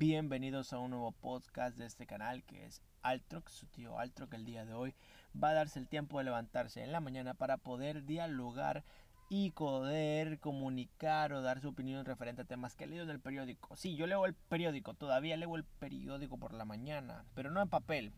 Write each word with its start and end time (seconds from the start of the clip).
Bienvenidos 0.00 0.72
a 0.72 0.78
un 0.78 0.92
nuevo 0.92 1.12
podcast 1.12 1.76
de 1.76 1.84
este 1.84 2.06
canal 2.06 2.42
que 2.44 2.64
es 2.64 2.80
Altrox, 3.02 3.52
su 3.52 3.66
tío 3.66 3.98
Altrox 3.98 4.32
el 4.32 4.46
día 4.46 4.64
de 4.64 4.72
hoy 4.72 4.94
va 5.36 5.50
a 5.50 5.52
darse 5.52 5.78
el 5.78 5.88
tiempo 5.88 6.16
de 6.16 6.24
levantarse 6.24 6.82
en 6.82 6.90
la 6.90 7.00
mañana 7.00 7.34
para 7.34 7.58
poder 7.58 8.06
dialogar 8.06 8.82
y 9.28 9.50
poder 9.50 10.40
comunicar 10.40 11.34
o 11.34 11.42
dar 11.42 11.60
su 11.60 11.68
opinión 11.68 12.06
referente 12.06 12.40
a 12.40 12.44
temas 12.46 12.76
que 12.76 12.84
he 12.84 12.86
leído 12.86 13.04
en 13.04 13.10
el 13.10 13.20
periódico. 13.20 13.76
Sí, 13.76 13.94
yo 13.94 14.06
leo 14.06 14.24
el 14.24 14.32
periódico, 14.32 14.94
todavía 14.94 15.36
leo 15.36 15.54
el 15.54 15.64
periódico 15.64 16.38
por 16.38 16.54
la 16.54 16.64
mañana, 16.64 17.26
pero 17.34 17.50
no 17.50 17.60
en 17.60 17.68
papel. 17.68 18.14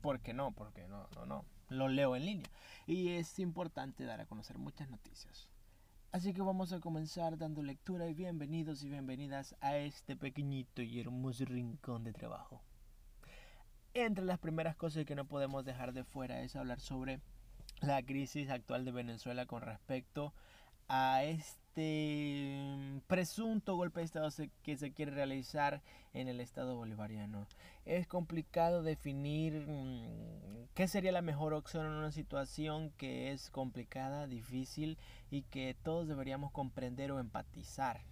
¿Por 0.00 0.22
qué 0.22 0.34
no? 0.34 0.50
Porque 0.50 0.88
no, 0.88 1.06
no, 1.14 1.24
no. 1.24 1.44
Lo 1.68 1.86
leo 1.86 2.16
en 2.16 2.26
línea. 2.26 2.50
Y 2.88 3.10
es 3.10 3.38
importante 3.38 4.02
dar 4.02 4.20
a 4.20 4.26
conocer 4.26 4.58
muchas 4.58 4.90
noticias. 4.90 5.53
Así 6.14 6.32
que 6.32 6.42
vamos 6.42 6.72
a 6.72 6.78
comenzar 6.78 7.36
dando 7.38 7.60
lectura 7.60 8.06
y 8.06 8.14
bienvenidos 8.14 8.84
y 8.84 8.88
bienvenidas 8.88 9.56
a 9.60 9.78
este 9.78 10.14
pequeñito 10.14 10.80
y 10.80 11.00
hermoso 11.00 11.44
rincón 11.44 12.04
de 12.04 12.12
trabajo. 12.12 12.62
Entre 13.94 14.24
las 14.24 14.38
primeras 14.38 14.76
cosas 14.76 15.06
que 15.06 15.16
no 15.16 15.24
podemos 15.24 15.64
dejar 15.64 15.92
de 15.92 16.04
fuera 16.04 16.42
es 16.42 16.54
hablar 16.54 16.78
sobre 16.78 17.20
la 17.80 18.00
crisis 18.04 18.48
actual 18.48 18.84
de 18.84 18.92
Venezuela 18.92 19.46
con 19.46 19.62
respecto 19.62 20.32
a 20.86 21.24
este 21.24 21.63
mm, 21.76 22.98
presunto 23.06 23.76
golpe 23.76 24.00
de 24.00 24.06
Estado 24.06 24.28
que 24.62 24.76
se 24.76 24.92
quiere 24.92 25.12
realizar 25.12 25.82
en 26.12 26.28
el 26.28 26.40
Estado 26.40 26.76
bolivariano. 26.76 27.46
Es 27.84 28.06
complicado 28.06 28.82
definir 28.82 29.66
mm, 29.66 30.68
qué 30.74 30.88
sería 30.88 31.12
la 31.12 31.22
mejor 31.22 31.54
opción 31.54 31.86
en 31.86 31.92
una 31.92 32.12
situación 32.12 32.90
que 32.96 33.32
es 33.32 33.50
complicada, 33.50 34.26
difícil 34.26 34.98
y 35.30 35.42
que 35.42 35.76
todos 35.82 36.08
deberíamos 36.08 36.52
comprender 36.52 37.12
o 37.12 37.20
empatizar. 37.20 38.02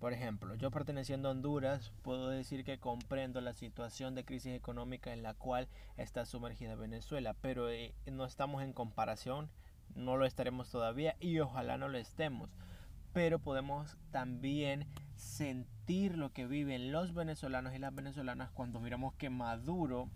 Por 0.00 0.12
ejemplo, 0.12 0.54
yo 0.54 0.70
perteneciendo 0.70 1.28
a 1.28 1.32
Honduras 1.32 1.92
puedo 2.02 2.28
decir 2.28 2.64
que 2.64 2.78
comprendo 2.78 3.40
la 3.40 3.52
situación 3.52 4.14
de 4.14 4.24
crisis 4.24 4.54
económica 4.54 5.12
en 5.12 5.24
la 5.24 5.34
cual 5.34 5.68
está 5.96 6.24
sumergida 6.24 6.76
Venezuela, 6.76 7.34
pero 7.40 7.68
eh, 7.68 7.94
no 8.06 8.24
estamos 8.24 8.62
en 8.62 8.72
comparación 8.72 9.50
no 9.94 10.16
lo 10.16 10.26
estaremos 10.26 10.70
todavía 10.70 11.16
y 11.20 11.38
ojalá 11.40 11.78
no 11.78 11.88
lo 11.88 11.98
estemos. 11.98 12.50
Pero 13.12 13.38
podemos 13.38 13.96
también 14.10 14.86
sentir 15.16 16.16
lo 16.16 16.32
que 16.32 16.46
viven 16.46 16.92
los 16.92 17.14
venezolanos 17.14 17.74
y 17.74 17.78
las 17.78 17.94
venezolanas 17.94 18.50
cuando 18.50 18.80
miramos 18.80 19.14
que 19.14 19.30
Maduro, 19.30 20.08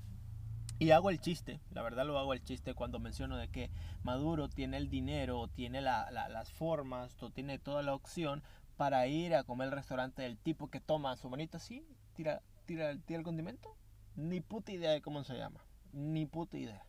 y 0.79 0.91
hago 0.91 1.11
el 1.11 1.21
chiste, 1.21 1.61
la 1.71 1.83
verdad 1.83 2.07
lo 2.07 2.19
hago 2.19 2.33
el 2.33 2.43
chiste 2.43 2.75
cuando 2.75 2.99
menciono 2.99 3.37
de 3.37 3.49
que 3.49 3.71
Maduro 4.03 4.49
tiene 4.49 4.77
el 4.77 4.91
dinero, 4.91 5.49
tiene 5.49 5.81
las 5.81 6.53
formas, 6.53 7.17
tiene 7.35 7.59
toda 7.59 7.83
la 7.83 7.95
opción 7.95 8.43
para 8.77 9.07
ir 9.07 9.35
a 9.35 9.45
comer 9.45 9.69
al 9.69 9.75
restaurante 9.75 10.23
del 10.23 10.39
tipo 10.39 10.71
que 10.71 10.81
toma 10.81 11.17
su 11.17 11.29
manito 11.31 11.57
así, 11.57 11.87
tira, 12.15 12.43
tira, 12.65 12.97
tira 12.99 13.19
el 13.19 13.25
condimento. 13.25 13.77
Ni 14.17 14.41
puta 14.41 14.73
idea 14.73 14.91
de 14.91 15.01
cómo 15.01 15.25
se 15.25 15.37
llama, 15.37 15.65
ni 15.93 16.27
puta 16.27 16.59
idea. 16.59 16.85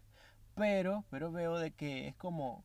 Pero, 0.55 1.05
pero 1.09 1.31
veo 1.31 1.57
de 1.57 1.71
que 1.71 2.07
es 2.07 2.15
como 2.15 2.63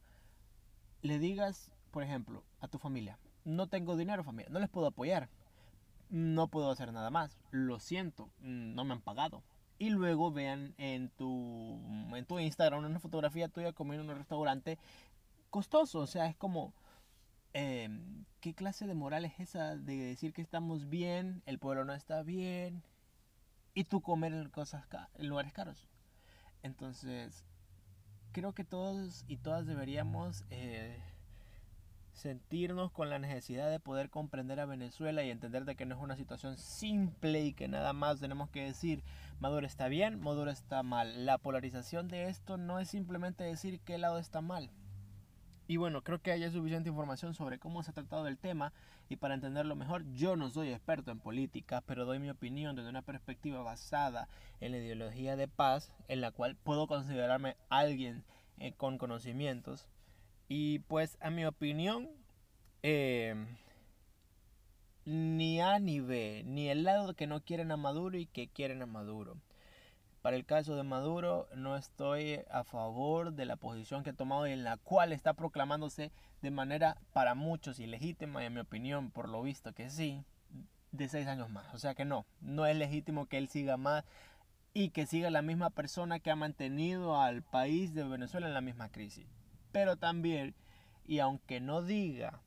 le 1.02 1.18
digas, 1.18 1.70
por 1.90 2.02
ejemplo, 2.02 2.42
a 2.60 2.68
tu 2.68 2.78
familia, 2.78 3.18
no 3.48 3.66
tengo 3.68 3.96
dinero 3.96 4.22
familia, 4.24 4.50
no 4.50 4.60
les 4.60 4.68
puedo 4.68 4.86
apoyar, 4.88 5.28
no 6.10 6.48
puedo 6.48 6.70
hacer 6.70 6.92
nada 6.92 7.10
más, 7.10 7.40
lo 7.50 7.80
siento, 7.80 8.30
no 8.40 8.84
me 8.84 8.92
han 8.92 9.00
pagado. 9.00 9.42
Y 9.78 9.90
luego 9.90 10.32
vean 10.32 10.74
en 10.76 11.08
tu, 11.10 11.80
en 12.14 12.24
tu 12.26 12.38
Instagram 12.38 12.84
una 12.84 12.98
fotografía 12.98 13.48
tuya 13.48 13.72
comiendo 13.72 14.04
en 14.04 14.10
un 14.10 14.16
restaurante 14.16 14.78
costoso, 15.50 16.00
o 16.00 16.06
sea, 16.06 16.26
es 16.26 16.36
como... 16.36 16.74
Em, 17.54 18.24
¿Qué 18.40 18.54
clase 18.54 18.86
de 18.86 18.94
moral 18.94 19.24
es 19.24 19.40
esa 19.40 19.74
de 19.76 19.96
decir 19.96 20.32
que 20.32 20.42
estamos 20.42 20.88
bien, 20.88 21.42
el 21.46 21.58
pueblo 21.58 21.84
no 21.84 21.92
está 21.92 22.22
bien 22.22 22.84
y 23.74 23.82
tú 23.82 24.00
comer 24.00 24.50
cosas 24.50 24.84
en 25.16 25.26
lugares 25.26 25.52
caros? 25.52 25.88
Entonces, 26.62 27.44
creo 28.30 28.52
que 28.52 28.62
todos 28.62 29.24
y 29.26 29.38
todas 29.38 29.66
deberíamos 29.66 30.44
eh, 30.50 31.02
sentirnos 32.18 32.90
con 32.90 33.10
la 33.10 33.18
necesidad 33.18 33.70
de 33.70 33.80
poder 33.80 34.10
comprender 34.10 34.60
a 34.60 34.66
Venezuela 34.66 35.22
y 35.22 35.30
entender 35.30 35.64
de 35.64 35.76
que 35.76 35.86
no 35.86 35.94
es 35.94 36.00
una 36.00 36.16
situación 36.16 36.58
simple 36.58 37.44
y 37.44 37.52
que 37.52 37.68
nada 37.68 37.92
más 37.92 38.20
tenemos 38.20 38.50
que 38.50 38.64
decir 38.64 39.02
Maduro 39.40 39.66
está 39.66 39.86
bien, 39.86 40.20
Maduro 40.20 40.50
está 40.50 40.82
mal. 40.82 41.24
La 41.24 41.38
polarización 41.38 42.08
de 42.08 42.28
esto 42.28 42.56
no 42.56 42.80
es 42.80 42.88
simplemente 42.88 43.44
decir 43.44 43.80
qué 43.80 43.96
lado 43.96 44.18
está 44.18 44.40
mal. 44.40 44.70
Y 45.68 45.76
bueno, 45.76 46.02
creo 46.02 46.20
que 46.20 46.32
hay 46.32 46.50
suficiente 46.50 46.88
información 46.88 47.34
sobre 47.34 47.58
cómo 47.58 47.82
se 47.82 47.90
ha 47.90 47.94
tratado 47.94 48.26
el 48.26 48.38
tema 48.38 48.72
y 49.08 49.16
para 49.16 49.34
entenderlo 49.34 49.76
mejor, 49.76 50.04
yo 50.14 50.34
no 50.34 50.50
soy 50.50 50.70
experto 50.70 51.10
en 51.10 51.20
política, 51.20 51.82
pero 51.86 52.04
doy 52.04 52.18
mi 52.18 52.30
opinión 52.30 52.74
desde 52.74 52.88
una 52.88 53.02
perspectiva 53.02 53.62
basada 53.62 54.28
en 54.60 54.72
la 54.72 54.78
ideología 54.78 55.36
de 55.36 55.46
paz, 55.46 55.92
en 56.08 56.20
la 56.20 56.32
cual 56.32 56.56
puedo 56.56 56.86
considerarme 56.86 57.56
alguien 57.68 58.24
eh, 58.58 58.72
con 58.72 58.98
conocimientos. 58.98 59.88
Y 60.48 60.80
pues 60.80 61.18
a 61.20 61.30
mi 61.30 61.44
opinión, 61.44 62.08
eh, 62.82 63.34
ni 65.04 65.60
A 65.60 65.78
ni 65.78 66.00
B, 66.00 66.42
ni 66.46 66.68
el 66.68 66.84
lado 66.84 67.14
que 67.14 67.26
no 67.26 67.42
quieren 67.42 67.70
a 67.70 67.76
Maduro 67.76 68.18
y 68.18 68.26
que 68.26 68.48
quieren 68.48 68.82
a 68.82 68.86
Maduro. 68.86 69.36
Para 70.22 70.36
el 70.36 70.44
caso 70.44 70.74
de 70.74 70.82
Maduro, 70.82 71.48
no 71.54 71.76
estoy 71.76 72.40
a 72.50 72.64
favor 72.64 73.32
de 73.32 73.46
la 73.46 73.56
posición 73.56 74.02
que 74.02 74.10
ha 74.10 74.14
tomado 74.14 74.46
y 74.46 74.52
en 74.52 74.64
la 74.64 74.76
cual 74.76 75.12
está 75.12 75.32
proclamándose 75.34 76.12
de 76.42 76.50
manera 76.50 76.98
para 77.12 77.34
muchos 77.34 77.78
ilegítima 77.78 78.42
y 78.42 78.46
en 78.46 78.54
mi 78.54 78.60
opinión, 78.60 79.10
por 79.10 79.28
lo 79.28 79.42
visto 79.42 79.72
que 79.72 79.90
sí, 79.90 80.24
de 80.92 81.08
seis 81.08 81.26
años 81.28 81.50
más. 81.50 81.72
O 81.72 81.78
sea 81.78 81.94
que 81.94 82.04
no, 82.04 82.26
no 82.40 82.66
es 82.66 82.76
legítimo 82.76 83.26
que 83.26 83.38
él 83.38 83.48
siga 83.48 83.76
más 83.76 84.04
y 84.74 84.90
que 84.90 85.06
siga 85.06 85.30
la 85.30 85.42
misma 85.42 85.70
persona 85.70 86.18
que 86.20 86.30
ha 86.30 86.36
mantenido 86.36 87.20
al 87.20 87.42
país 87.42 87.94
de 87.94 88.04
Venezuela 88.04 88.48
en 88.48 88.54
la 88.54 88.60
misma 88.60 88.90
crisis. 88.90 89.37
Pero 89.72 89.96
también, 89.96 90.54
y 91.06 91.18
aunque 91.20 91.60
no 91.60 91.82
diga, 91.82 92.40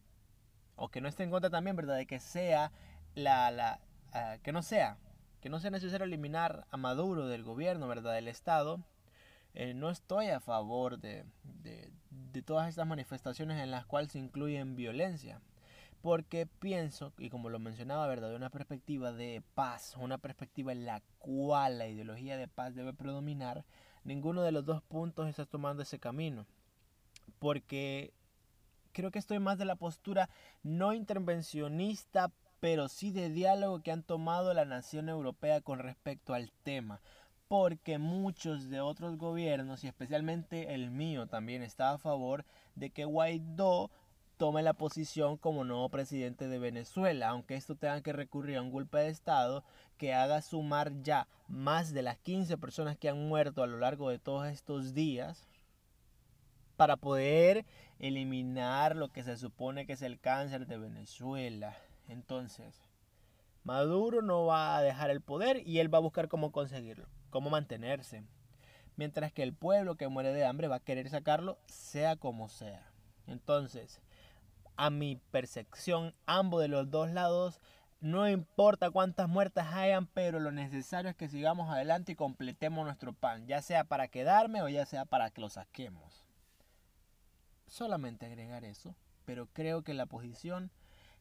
o 0.75 0.89
que 0.89 1.01
no 1.01 1.07
esté 1.07 1.23
en 1.23 1.31
contra 1.31 1.49
también, 1.49 1.75
¿verdad? 1.75 1.97
De 1.97 2.07
que 2.07 2.19
sea 2.19 2.71
la, 3.15 3.51
la, 3.51 3.79
ah, 4.13 4.37
que 4.43 4.51
no 4.51 4.61
sea 4.63 4.97
que 5.41 5.49
no 5.49 5.59
sea 5.59 5.71
necesario 5.71 6.05
eliminar 6.05 6.67
a 6.69 6.77
Maduro 6.77 7.27
del 7.27 7.43
gobierno, 7.43 7.87
¿verdad? 7.87 8.13
Del 8.13 8.27
Estado. 8.27 8.79
Eh, 9.53 9.73
no 9.73 9.89
estoy 9.89 10.27
a 10.27 10.39
favor 10.39 10.99
de, 10.99 11.25
de, 11.43 11.91
de, 12.09 12.41
todas 12.41 12.69
estas 12.69 12.87
manifestaciones 12.87 13.59
en 13.59 13.71
las 13.71 13.85
cuales 13.85 14.11
se 14.11 14.19
incluyen 14.19 14.75
violencia. 14.75 15.41
Porque 16.01 16.45
pienso, 16.45 17.11
y 17.17 17.29
como 17.29 17.49
lo 17.49 17.59
mencionaba, 17.59 18.07
¿verdad? 18.07 18.29
De 18.29 18.35
una 18.35 18.49
perspectiva 18.49 19.11
de 19.11 19.43
paz, 19.55 19.95
una 19.97 20.19
perspectiva 20.19 20.71
en 20.71 20.85
la 20.85 21.01
cual 21.17 21.79
la 21.79 21.87
ideología 21.87 22.37
de 22.37 22.47
paz 22.47 22.75
debe 22.75 22.93
predominar, 22.93 23.65
ninguno 24.03 24.43
de 24.43 24.51
los 24.51 24.65
dos 24.65 24.81
puntos 24.83 25.27
está 25.27 25.45
tomando 25.45 25.83
ese 25.83 25.99
camino. 25.99 26.45
Porque 27.39 28.13
creo 28.91 29.11
que 29.11 29.19
estoy 29.19 29.39
más 29.39 29.57
de 29.57 29.65
la 29.65 29.75
postura 29.75 30.29
no 30.63 30.93
intervencionista 30.93 32.31
pero 32.61 32.87
sí 32.87 33.11
de 33.11 33.29
diálogo 33.29 33.81
que 33.81 33.91
han 33.91 34.03
tomado 34.03 34.53
la 34.53 34.65
nación 34.65 35.09
europea 35.09 35.61
con 35.61 35.79
respecto 35.79 36.33
al 36.33 36.51
tema. 36.63 37.01
Porque 37.47 37.97
muchos 37.97 38.69
de 38.69 38.79
otros 38.79 39.17
gobiernos, 39.17 39.83
y 39.83 39.87
especialmente 39.87 40.73
el 40.73 40.91
mío, 40.91 41.27
también 41.27 41.63
está 41.63 41.91
a 41.91 41.97
favor 41.97 42.45
de 42.75 42.91
que 42.91 43.03
Guaidó 43.03 43.89
tome 44.37 44.61
la 44.61 44.73
posición 44.73 45.37
como 45.37 45.65
nuevo 45.65 45.89
presidente 45.89 46.47
de 46.47 46.59
Venezuela, 46.59 47.29
aunque 47.29 47.55
esto 47.55 47.75
tenga 47.75 48.01
que 48.01 48.13
recurrir 48.13 48.57
a 48.57 48.61
un 48.61 48.71
golpe 48.71 48.99
de 48.99 49.09
Estado 49.09 49.63
que 49.97 50.13
haga 50.13 50.41
sumar 50.41 51.01
ya 51.01 51.27
más 51.47 51.93
de 51.93 52.03
las 52.03 52.17
15 52.19 52.57
personas 52.57 52.95
que 52.95 53.09
han 53.09 53.27
muerto 53.27 53.63
a 53.63 53.67
lo 53.67 53.79
largo 53.79 54.09
de 54.09 54.19
todos 54.19 54.47
estos 54.47 54.93
días 54.93 55.47
para 56.81 56.97
poder 56.97 57.63
eliminar 57.99 58.95
lo 58.95 59.09
que 59.11 59.21
se 59.21 59.37
supone 59.37 59.85
que 59.85 59.93
es 59.93 60.01
el 60.01 60.19
cáncer 60.19 60.65
de 60.65 60.79
Venezuela. 60.79 61.77
Entonces, 62.07 62.81
Maduro 63.63 64.23
no 64.23 64.47
va 64.47 64.75
a 64.75 64.81
dejar 64.81 65.11
el 65.11 65.21
poder 65.21 65.61
y 65.63 65.77
él 65.77 65.93
va 65.93 65.99
a 65.99 66.01
buscar 66.01 66.27
cómo 66.27 66.51
conseguirlo, 66.51 67.05
cómo 67.29 67.51
mantenerse. 67.51 68.23
Mientras 68.95 69.31
que 69.31 69.43
el 69.43 69.53
pueblo 69.53 69.95
que 69.95 70.07
muere 70.07 70.33
de 70.33 70.43
hambre 70.43 70.67
va 70.69 70.77
a 70.77 70.83
querer 70.83 71.07
sacarlo 71.07 71.59
sea 71.67 72.15
como 72.15 72.49
sea. 72.49 72.91
Entonces, 73.27 74.01
a 74.75 74.89
mi 74.89 75.17
percepción, 75.29 76.15
ambos 76.25 76.61
de 76.63 76.67
los 76.67 76.89
dos 76.89 77.11
lados, 77.11 77.61
no 77.99 78.27
importa 78.27 78.89
cuántas 78.89 79.29
muertas 79.29 79.71
hayan, 79.75 80.07
pero 80.07 80.39
lo 80.39 80.51
necesario 80.51 81.11
es 81.11 81.15
que 81.15 81.29
sigamos 81.29 81.69
adelante 81.69 82.13
y 82.13 82.15
completemos 82.15 82.85
nuestro 82.85 83.13
pan, 83.13 83.45
ya 83.45 83.61
sea 83.61 83.83
para 83.83 84.07
quedarme 84.07 84.63
o 84.63 84.67
ya 84.67 84.87
sea 84.87 85.05
para 85.05 85.29
que 85.29 85.41
lo 85.41 85.49
saquemos. 85.49 86.20
Solamente 87.71 88.25
agregar 88.25 88.65
eso, 88.65 88.97
pero 89.23 89.47
creo 89.53 89.81
que 89.81 89.93
la 89.93 90.05
posición 90.05 90.71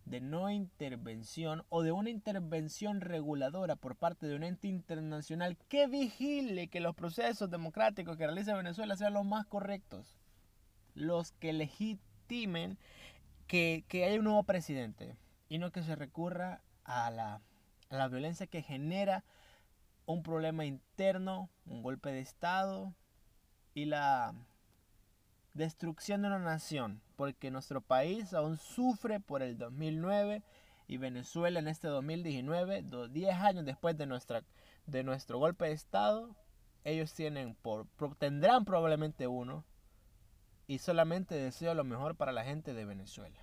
de 0.04 0.20
no 0.20 0.50
intervención 0.50 1.64
o 1.68 1.82
de 1.84 1.92
una 1.92 2.10
intervención 2.10 3.00
reguladora 3.00 3.76
por 3.76 3.94
parte 3.94 4.26
de 4.26 4.34
un 4.34 4.42
ente 4.42 4.66
internacional 4.66 5.56
que 5.68 5.86
vigile 5.86 6.66
que 6.66 6.80
los 6.80 6.96
procesos 6.96 7.52
democráticos 7.52 8.16
que 8.16 8.26
realiza 8.26 8.56
Venezuela 8.56 8.96
sean 8.96 9.14
los 9.14 9.24
más 9.24 9.46
correctos, 9.46 10.18
los 10.96 11.30
que 11.30 11.52
legitimen 11.52 12.78
que, 13.46 13.84
que 13.86 14.04
haya 14.04 14.18
un 14.18 14.24
nuevo 14.24 14.42
presidente 14.42 15.14
y 15.48 15.58
no 15.58 15.70
que 15.70 15.84
se 15.84 15.94
recurra 15.94 16.62
a 16.82 17.12
la, 17.12 17.42
La 17.90 18.08
violencia 18.08 18.48
que 18.48 18.62
genera 18.62 19.22
un 20.04 20.24
problema 20.24 20.64
interno, 20.64 21.48
un 21.64 21.84
golpe 21.84 22.10
de 22.10 22.18
Estado 22.18 22.92
y 23.72 23.84
la 23.84 24.34
destrucción 25.60 26.22
de 26.22 26.28
una 26.28 26.38
nación, 26.38 27.00
porque 27.16 27.50
nuestro 27.50 27.80
país 27.80 28.34
aún 28.34 28.56
sufre 28.56 29.20
por 29.20 29.42
el 29.42 29.58
2009 29.58 30.42
y 30.88 30.96
Venezuela 30.96 31.60
en 31.60 31.68
este 31.68 31.86
2019, 31.86 32.84
10 33.10 33.34
años 33.36 33.64
después 33.64 33.96
de, 33.96 34.06
nuestra, 34.06 34.42
de 34.86 35.04
nuestro 35.04 35.38
golpe 35.38 35.66
de 35.66 35.72
Estado, 35.72 36.34
ellos 36.84 37.12
tienen 37.14 37.54
por, 37.54 37.86
tendrán 38.18 38.64
probablemente 38.64 39.26
uno 39.26 39.64
y 40.66 40.78
solamente 40.78 41.34
deseo 41.34 41.74
lo 41.74 41.84
mejor 41.84 42.16
para 42.16 42.32
la 42.32 42.44
gente 42.44 42.74
de 42.74 42.84
Venezuela. 42.84 43.38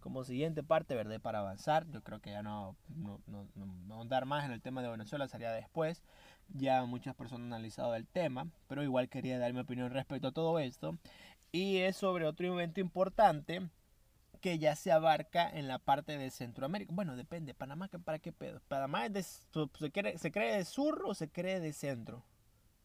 Como 0.00 0.24
siguiente 0.24 0.62
parte, 0.62 0.94
¿verdad? 0.94 1.20
Para 1.20 1.40
avanzar, 1.40 1.86
yo 1.90 2.02
creo 2.02 2.20
que 2.20 2.30
ya 2.30 2.42
no, 2.42 2.76
no, 2.88 3.20
no, 3.26 3.46
no 3.54 4.00
andar 4.00 4.24
más 4.24 4.44
en 4.44 4.52
el 4.52 4.62
tema 4.62 4.80
de 4.80 4.88
Venezuela, 4.88 5.28
sería 5.28 5.52
después. 5.52 6.02
Ya 6.54 6.84
muchas 6.84 7.14
personas 7.14 7.46
han 7.46 7.52
analizado 7.52 7.94
el 7.94 8.06
tema, 8.06 8.48
pero 8.68 8.82
igual 8.82 9.08
quería 9.08 9.38
dar 9.38 9.52
mi 9.52 9.60
opinión 9.60 9.90
respecto 9.90 10.28
a 10.28 10.32
todo 10.32 10.58
esto. 10.58 10.98
Y 11.52 11.78
es 11.78 11.96
sobre 11.96 12.26
otro 12.26 12.46
evento 12.46 12.80
importante 12.80 13.68
que 14.40 14.58
ya 14.58 14.76
se 14.76 14.92
abarca 14.92 15.48
en 15.48 15.68
la 15.68 15.78
parte 15.78 16.16
de 16.16 16.30
Centroamérica. 16.30 16.92
Bueno, 16.94 17.16
depende. 17.16 17.54
Panamá, 17.54 17.88
¿para 18.04 18.18
qué 18.18 18.32
pedo? 18.32 18.60
¿Panamá 18.68 19.06
es 19.06 19.12
de, 19.12 19.22
se, 19.22 19.90
cree, 19.92 20.18
se 20.18 20.30
cree 20.30 20.56
de 20.56 20.64
sur 20.64 21.02
o 21.06 21.14
se 21.14 21.28
cree 21.28 21.60
de 21.60 21.72
centro? 21.72 22.22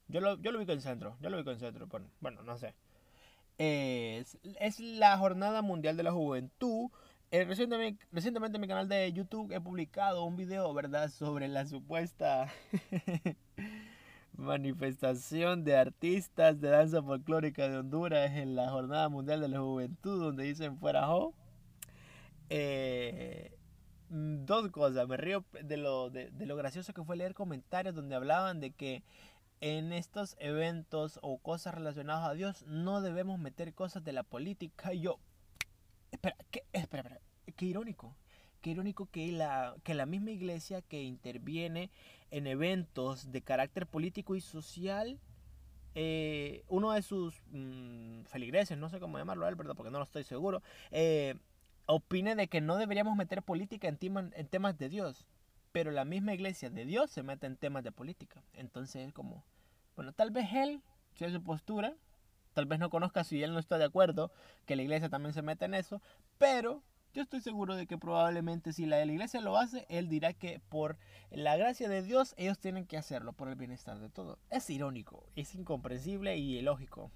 Yo 0.07 0.19
lo, 0.19 0.37
yo 0.41 0.51
lo 0.51 0.57
ubico 0.57 0.71
en 0.71 0.81
centro. 0.81 1.17
Yo 1.21 1.29
lo 1.29 1.37
ubico 1.37 1.51
en 1.51 1.59
centro. 1.59 1.87
Bueno, 2.19 2.43
no 2.43 2.57
sé. 2.57 2.73
Es, 3.57 4.37
es 4.59 4.79
la 4.79 5.17
Jornada 5.17 5.61
Mundial 5.61 5.95
de 5.95 6.03
la 6.03 6.11
Juventud. 6.11 6.89
Eh, 7.33 7.45
recientemente, 7.45 8.57
en 8.57 8.61
mi 8.61 8.67
canal 8.67 8.87
de 8.87 9.11
YouTube 9.11 9.51
he 9.51 9.59
publicado 9.59 10.23
un 10.23 10.35
video, 10.35 10.71
¿verdad?, 10.71 11.09
sobre 11.09 11.47
la 11.47 11.65
supuesta 11.65 12.47
manifestación 14.37 15.63
de 15.63 15.75
artistas 15.75 16.61
de 16.61 16.69
danza 16.69 17.01
folclórica 17.01 17.67
de 17.67 17.79
Honduras 17.79 18.33
en 18.33 18.55
la 18.55 18.69
Jornada 18.69 19.09
Mundial 19.09 19.41
de 19.41 19.47
la 19.47 19.61
Juventud, 19.61 20.19
donde 20.21 20.43
dicen 20.43 20.77
fuera 20.77 21.07
jo. 21.07 21.33
Eh, 22.51 23.57
dos 24.09 24.69
cosas, 24.69 25.07
me 25.07 25.17
río 25.17 25.43
de 25.59 25.77
lo, 25.77 26.11
de, 26.11 26.29
lo 26.37 26.55
gracioso 26.55 26.93
que 26.93 27.03
fue 27.03 27.17
leer 27.17 27.33
comentarios 27.33 27.95
donde 27.95 28.13
hablaban 28.13 28.59
de 28.59 28.73
que 28.75 29.01
en 29.59 29.91
estos 29.91 30.35
eventos 30.37 31.17
o 31.23 31.39
cosas 31.39 31.73
relacionadas 31.73 32.29
a 32.29 32.35
Dios 32.35 32.63
no 32.67 33.01
debemos 33.01 33.39
meter 33.39 33.73
cosas 33.73 34.03
de 34.03 34.13
la 34.13 34.21
política. 34.21 34.93
Y 34.93 34.99
yo, 34.99 35.17
espera, 36.23 36.37
¿qué? 36.51 36.63
Espera, 36.71 37.01
espera, 37.01 37.21
qué 37.55 37.65
irónico. 37.65 38.15
Qué 38.61 38.69
irónico 38.69 39.07
que 39.07 39.31
la, 39.31 39.75
que 39.83 39.93
la 39.93 40.05
misma 40.05 40.31
iglesia 40.31 40.81
que 40.81 41.03
interviene 41.03 41.91
en 42.31 42.47
eventos 42.47 43.31
de 43.31 43.41
carácter 43.41 43.87
político 43.87 44.35
y 44.35 44.41
social, 44.41 45.19
eh, 45.95 46.63
uno 46.69 46.93
de 46.93 47.01
sus 47.01 47.41
mm, 47.51 48.23
feligreses, 48.23 48.77
no 48.77 48.89
sé 48.89 49.01
cómo 49.01 49.17
llamarlo 49.17 49.45
¿verdad? 49.45 49.75
Porque 49.75 49.91
no 49.91 49.97
lo 49.97 50.05
estoy 50.05 50.23
seguro, 50.23 50.63
eh, 50.91 51.35
opine 51.87 52.35
de 52.35 52.47
que 52.47 52.61
no 52.61 52.77
deberíamos 52.77 53.17
meter 53.17 53.43
política 53.43 53.89
en, 53.89 53.97
en 54.01 54.47
temas 54.47 54.77
de 54.77 54.87
Dios. 54.87 55.25
Pero 55.73 55.91
la 55.91 56.05
misma 56.05 56.33
iglesia 56.33 56.69
de 56.69 56.85
Dios 56.85 57.11
se 57.11 57.23
mete 57.23 57.47
en 57.47 57.57
temas 57.57 57.83
de 57.83 57.91
política. 57.91 58.43
Entonces 58.53 59.07
es 59.07 59.13
como, 59.13 59.43
bueno, 59.97 60.13
tal 60.13 60.31
vez 60.31 60.47
él, 60.53 60.81
si 61.15 61.25
es 61.25 61.33
su 61.33 61.43
postura, 61.43 61.95
tal 62.53 62.65
vez 62.65 62.79
no 62.79 62.89
conozca 62.89 63.23
si 63.23 63.43
él 63.43 63.53
no 63.53 63.59
está 63.59 63.77
de 63.77 63.85
acuerdo 63.85 64.31
que 64.65 64.75
la 64.75 64.83
iglesia 64.83 65.09
también 65.09 65.33
se 65.33 65.41
meta 65.41 65.65
en 65.65 65.73
eso, 65.73 66.01
pero 66.37 66.83
yo 67.13 67.21
estoy 67.21 67.41
seguro 67.41 67.75
de 67.75 67.85
que 67.85 67.97
probablemente 67.97 68.73
si 68.73 68.85
la, 68.85 69.03
la 69.05 69.11
iglesia 69.11 69.41
lo 69.41 69.57
hace, 69.57 69.85
él 69.89 70.09
dirá 70.09 70.33
que 70.33 70.59
por 70.69 70.97
la 71.31 71.55
gracia 71.57 71.87
de 71.87 72.01
Dios 72.01 72.33
ellos 72.37 72.57
tienen 72.59 72.85
que 72.85 72.97
hacerlo 72.97 73.33
por 73.33 73.49
el 73.49 73.55
bienestar 73.55 73.99
de 73.99 74.09
todos. 74.09 74.39
Es 74.49 74.69
irónico, 74.69 75.27
es 75.35 75.53
incomprensible 75.53 76.37
y 76.37 76.57
ilógico. 76.57 77.11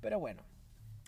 Pero 0.00 0.18
bueno, 0.18 0.42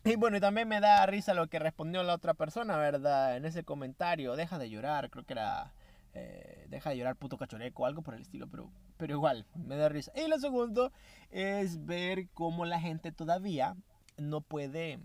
y 0.07 0.15
bueno, 0.15 0.37
y 0.37 0.41
también 0.41 0.69
me 0.69 0.81
da 0.81 1.05
risa 1.07 1.35
lo 1.35 1.49
que 1.49 1.59
respondió 1.59 2.05
la 2.05 2.15
otra 2.15 2.33
persona, 2.33 2.77
¿verdad? 2.77 3.37
En 3.37 3.45
ese 3.45 3.65
comentario, 3.65 4.37
deja 4.37 4.57
de 4.57 4.71
llorar, 4.71 5.11
creo 5.11 5.25
que 5.25 5.33
era, 5.33 5.73
eh, 6.17 6.67
deja 6.69 6.91
de 6.91 6.97
llorar 6.97 7.17
puto 7.17 7.37
cachoreco, 7.37 7.87
algo 7.87 8.03
por 8.03 8.15
el 8.15 8.23
estilo, 8.23 8.49
pero, 8.49 8.71
pero 8.97 9.15
igual, 9.15 9.47
me 9.55 9.77
da 9.77 9.89
risa. 9.89 10.13
Y 10.15 10.29
lo 10.29 10.39
segundo 10.39 10.93
es 11.31 11.85
ver 11.85 12.29
cómo 12.35 12.65
la 12.65 12.81
gente 12.81 13.13
todavía 13.13 13.77
no 14.17 14.41
puede... 14.41 14.99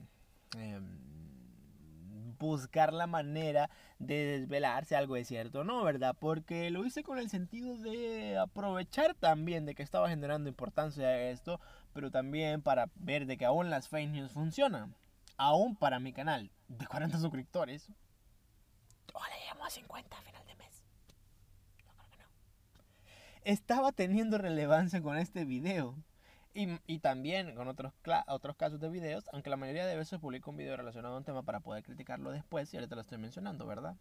Em, 0.58 1.12
buscar 2.42 2.92
la 2.92 3.08
manera 3.08 3.70
de 4.00 4.40
desvelarse 4.40 4.96
algo 4.96 5.16
de 5.16 5.26
cierto, 5.26 5.64
¿no? 5.64 5.84
¿Verdad? 5.84 6.16
Porque 6.20 6.72
lo 6.72 6.84
hice 6.86 7.04
con 7.04 7.20
el 7.20 7.30
sentido 7.30 7.78
de 7.78 8.38
aprovechar 8.38 9.14
también 9.14 9.66
de 9.66 9.76
que 9.76 9.84
estaba 9.84 10.10
generando 10.10 10.50
importancia 10.50 11.30
esto, 11.30 11.60
pero 11.94 12.10
también 12.10 12.62
para 12.62 12.90
ver 12.96 13.28
de 13.28 13.38
que 13.38 13.46
aún 13.46 13.70
las 13.70 13.88
fake 13.88 14.10
news 14.10 14.32
funcionan. 14.32 14.96
Aún 15.38 15.76
para 15.76 16.00
mi 16.00 16.14
canal 16.14 16.52
de 16.68 16.88
40 16.88 17.20
suscriptores. 17.20 17.92
Ojalá 19.14 19.36
lleguemos 19.38 19.68
a 19.68 19.70
50 19.70 20.18
a 20.18 20.22
final 20.22 20.46
de 20.48 20.56
mes. 20.56 20.84
No 21.86 21.94
creo 21.94 22.10
que 22.10 22.18
no. 22.18 22.26
Estaba 23.44 23.92
teniendo 23.92 24.38
relevancia 24.38 25.02
con 25.02 25.18
este 25.18 25.46
video. 25.46 25.96
Y, 26.54 26.68
y, 26.86 27.00
también 27.00 27.56
con 27.56 27.70
otros, 27.70 27.94
otros 28.28 28.58
casos 28.58 28.80
de 28.82 28.90
videos, 28.90 29.24
aunque 29.32 29.50
la 29.50 29.56
mayoría 29.56 29.86
de 29.86 29.96
veces 29.96 30.20
publico 30.20 30.52
un 30.52 30.58
video 30.58 30.76
relacionado 30.76 31.16
a 31.16 31.18
un 31.18 31.24
tema 31.24 31.44
para 31.44 31.62
poder 31.62 31.82
criticarlo 31.82 32.30
después, 32.30 32.74
y 32.74 32.78
ahorita 32.78 32.94
lo 32.96 33.02
estoy 33.02 33.18
mencionando, 33.20 33.66
¿verdad? 33.66 33.96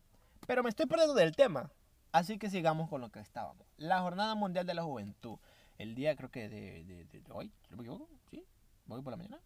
Pero 0.49 0.65
me 0.65 0.69
estoy 0.69 0.87
perdiendo 0.87 1.15
del 1.15 1.37
tema, 1.37 1.71
así 2.11 2.39
que 2.39 2.51
sigamos 2.51 2.89
con 2.89 3.01
lo 3.01 3.11
que 3.11 3.21
estábamos. 3.21 3.65
La 3.77 4.01
Jornada 4.01 4.35
Mundial 4.35 4.67
de 4.67 4.75
la 4.75 4.83
Juventud, 4.83 5.39
el 5.79 5.95
día 5.95 6.17
creo 6.17 6.31
que 6.33 6.49
de, 6.49 6.85
de, 6.85 7.23
hoy, 7.31 7.53
¿no 7.71 7.77
me 7.77 7.85
equivoco? 7.85 8.09
¿Sí? 8.33 8.45
¿Voy 8.87 9.01
por 9.01 9.13
la 9.13 9.17
mañana? 9.17 9.39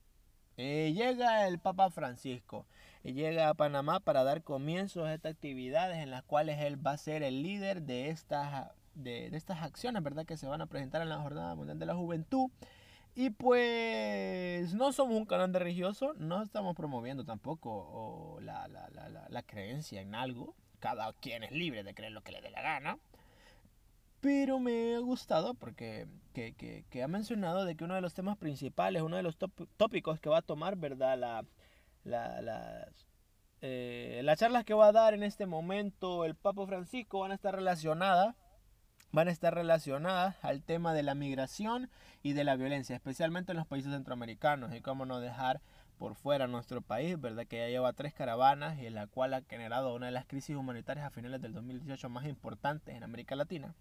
Eh, 0.57 0.93
llega 0.95 1.47
el 1.47 1.59
Papa 1.59 1.91
Francisco 1.91 2.65
y 3.03 3.13
llega 3.13 3.51
a 3.51 3.55
Panamá 3.55 4.01
para 4.01 4.25
dar 4.25 4.43
comienzo 4.43 5.05
a 5.05 5.13
estas 5.13 5.33
actividades 5.33 5.99
en 5.99 6.11
las 6.11 6.23
cuales 6.23 6.59
él 6.61 6.85
va 6.85 6.93
a 6.93 6.97
ser 6.97 7.23
el 7.23 7.43
líder 7.43 7.83
de 7.83 8.09
estas, 8.09 8.71
de, 8.95 9.31
de 9.31 9.37
estas 9.37 9.63
acciones, 9.63 10.03
¿verdad? 10.03 10.27
Que 10.27 10.37
se 10.37 10.47
van 10.47 10.61
a 10.61 10.67
presentar 10.67 11.03
en 11.03 11.09
la 11.09 11.19
Jornada 11.19 11.55
Mundial 11.55 11.79
de 11.79 11.87
la 11.87 11.95
Juventud. 11.95 12.51
Y 13.17 13.31
pues 13.31 14.75
no 14.75 14.93
somos 14.93 15.17
un 15.17 15.27
canal 15.27 15.53
de 15.53 15.61
religioso, 15.61 16.15
no 16.15 16.43
estamos 16.43 16.75
promoviendo 16.75 17.25
tampoco 17.25 18.39
la, 18.43 18.67
la, 18.67 18.89
la, 18.91 19.29
la, 19.29 19.43
creencia 19.43 20.01
en 20.01 20.17
algo. 20.17 20.57
Cada 20.81 21.13
quien 21.15 21.45
es 21.45 21.53
libre 21.53 21.85
de 21.85 21.95
creer 21.95 22.13
lo 22.13 22.23
que 22.23 22.33
le 22.33 22.41
dé 22.41 22.51
la 22.51 22.61
gana. 22.61 22.99
Pero 24.21 24.59
me 24.59 24.97
ha 24.97 24.99
gustado 24.99 25.55
porque 25.55 26.09
que, 26.33 26.55
que, 26.55 26.85
que 26.91 27.03
ha 27.03 27.09
mencionado 27.09 27.65
de 27.65 27.77
que 27.77 27.85
uno 27.85 27.95
de 27.95 28.01
los 28.01 28.15
temas 28.15 28.37
principales, 28.37 29.03
uno 29.03 29.17
de 29.17 29.23
los 29.23 29.37
tópicos 29.77 30.19
que 30.19 30.29
va 30.29 30.39
a 30.39 30.43
tomar, 30.43 30.77
¿verdad? 30.77 31.17
La, 31.17 31.45
las, 32.05 33.07
eh, 33.61 34.23
las 34.25 34.39
charlas 34.41 34.65
que 34.65 34.75
va 34.75 34.89
a 34.89 34.93
dar 34.93 35.15
en 35.15 35.23
este 35.23 35.47
momento 35.47 36.25
el 36.25 36.35
Papa 36.35 36.67
Francisco 36.67 37.21
van 37.21 37.31
a 37.31 37.35
estar 37.35 37.55
relacionadas 37.55 38.35
van 39.15 39.29
a 39.29 39.31
estar 39.31 39.55
relacionadas 39.55 40.35
al 40.43 40.61
tema 40.63 40.93
de 40.93 41.05
la 41.05 41.15
migración 41.15 41.89
y 42.25 42.33
de 42.33 42.43
la 42.43 42.57
violencia, 42.57 42.97
especialmente 42.97 43.53
en 43.53 43.59
los 43.59 43.67
países 43.67 43.93
centroamericanos 43.93 44.75
y 44.75 44.81
cómo 44.81 45.07
no 45.07 45.21
dejar 45.21 45.61
por 45.99 46.17
fuera 46.17 46.49
nuestro 46.49 46.83
país, 46.83 47.21
¿verdad? 47.21 47.47
Que 47.47 47.59
ya 47.59 47.69
lleva 47.69 47.93
tres 47.93 48.13
caravanas 48.13 48.77
y 48.81 48.87
en 48.87 48.95
la 48.95 49.07
cual 49.07 49.33
ha 49.35 49.43
generado 49.43 49.95
una 49.95 50.07
de 50.07 50.13
las 50.13 50.27
crisis 50.27 50.57
humanitarias 50.57 51.07
a 51.07 51.11
finales 51.11 51.41
del 51.41 51.53
2018 51.53 52.09
más 52.09 52.27
importantes 52.27 52.97
en 52.97 53.05
América 53.05 53.37
Latina. 53.37 53.73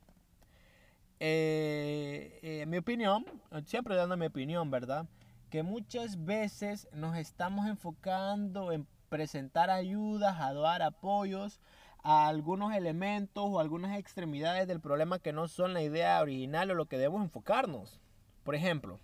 Eh, 1.19 2.39
eh, 2.43 2.65
mi 2.67 2.77
opinión, 2.77 3.25
siempre 3.65 3.95
dando 3.95 4.15
mi 4.15 4.27
opinión, 4.27 4.69
¿verdad? 4.69 5.07
Que 5.49 5.63
muchas 5.63 6.23
veces 6.25 6.87
nos 6.93 7.17
estamos 7.17 7.65
enfocando 7.65 8.71
en 8.71 8.85
presentar 9.09 9.71
ayudas, 9.71 10.39
a 10.39 10.53
dar 10.53 10.83
apoyos 10.83 11.59
a 12.03 12.27
algunos 12.27 12.75
elementos 12.75 13.43
o 13.47 13.59
algunas 13.59 13.97
extremidades 13.97 14.67
del 14.67 14.81
problema 14.81 15.19
que 15.19 15.33
no 15.33 15.47
son 15.47 15.73
la 15.73 15.81
idea 15.81 16.21
original 16.21 16.69
o 16.71 16.75
lo 16.75 16.85
que 16.85 16.97
debemos 16.97 17.23
enfocarnos. 17.23 18.01
Por 18.43 18.55
ejemplo, 18.55 18.99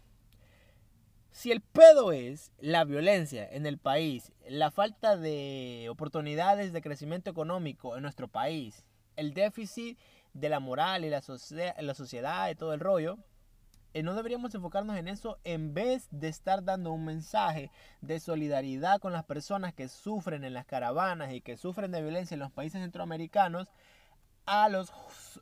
si 1.31 1.51
el 1.51 1.61
pedo 1.61 2.11
es 2.11 2.51
la 2.59 2.83
violencia 2.83 3.47
en 3.49 3.65
el 3.65 3.77
país, 3.77 4.33
la 4.47 4.71
falta 4.71 5.15
de 5.15 5.87
oportunidades 5.89 6.73
de 6.73 6.81
crecimiento 6.81 7.29
económico 7.29 7.95
en 7.95 8.03
nuestro 8.03 8.27
país, 8.27 8.83
el 9.15 9.33
déficit 9.33 9.97
de 10.33 10.49
la 10.49 10.59
moral 10.59 11.05
y 11.05 11.09
la, 11.09 11.21
la 11.79 11.93
sociedad 11.93 12.49
y 12.49 12.55
todo 12.55 12.73
el 12.73 12.81
rollo, 12.81 13.17
eh, 13.93 14.03
no 14.03 14.15
deberíamos 14.15 14.53
enfocarnos 14.53 14.97
en 14.97 15.07
eso 15.07 15.39
en 15.43 15.73
vez 15.73 16.07
de 16.11 16.27
estar 16.27 16.63
dando 16.63 16.91
un 16.91 17.05
mensaje 17.05 17.71
de 18.01 18.19
solidaridad 18.19 18.99
con 18.99 19.13
las 19.13 19.25
personas 19.25 19.73
que 19.73 19.87
sufren 19.87 20.43
en 20.43 20.53
las 20.53 20.65
caravanas 20.65 21.33
y 21.33 21.41
que 21.41 21.57
sufren 21.57 21.91
de 21.91 22.01
violencia 22.01 22.35
en 22.35 22.41
los 22.41 22.51
países 22.51 22.81
centroamericanos 22.81 23.67
a 24.45 24.69
los 24.69 24.91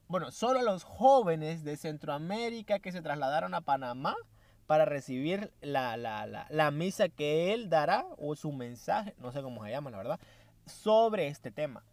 bueno 0.08 0.32
solo 0.32 0.60
a 0.60 0.64
los 0.64 0.84
jóvenes 0.84 1.64
de 1.64 1.78
Centroamérica 1.78 2.80
que 2.80 2.92
se 2.92 3.02
trasladaron 3.02 3.54
a 3.54 3.62
Panamá 3.62 4.16
para 4.66 4.86
recibir 4.86 5.54
la, 5.62 5.96
la, 5.96 6.26
la, 6.28 6.48
la 6.50 6.72
misa 6.72 7.08
que 7.10 7.54
él 7.54 7.70
dará 7.70 8.06
o 8.18 8.36
su 8.36 8.52
mensaje 8.52 9.16
no 9.20 9.32
sé 9.32 9.42
cómo 9.42 9.64
se 9.64 9.72
llama 9.72 9.92
la 9.92 9.98
verdad 9.98 10.20
sobre 10.68 11.28
este 11.28 11.52
tema. 11.52 11.84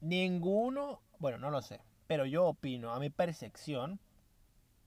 Ninguno, 0.00 1.00
bueno, 1.18 1.38
no 1.38 1.50
lo 1.50 1.62
sé, 1.62 1.80
pero 2.06 2.26
yo 2.26 2.44
opino, 2.44 2.92
a 2.92 3.00
mi 3.00 3.10
percepción, 3.10 3.98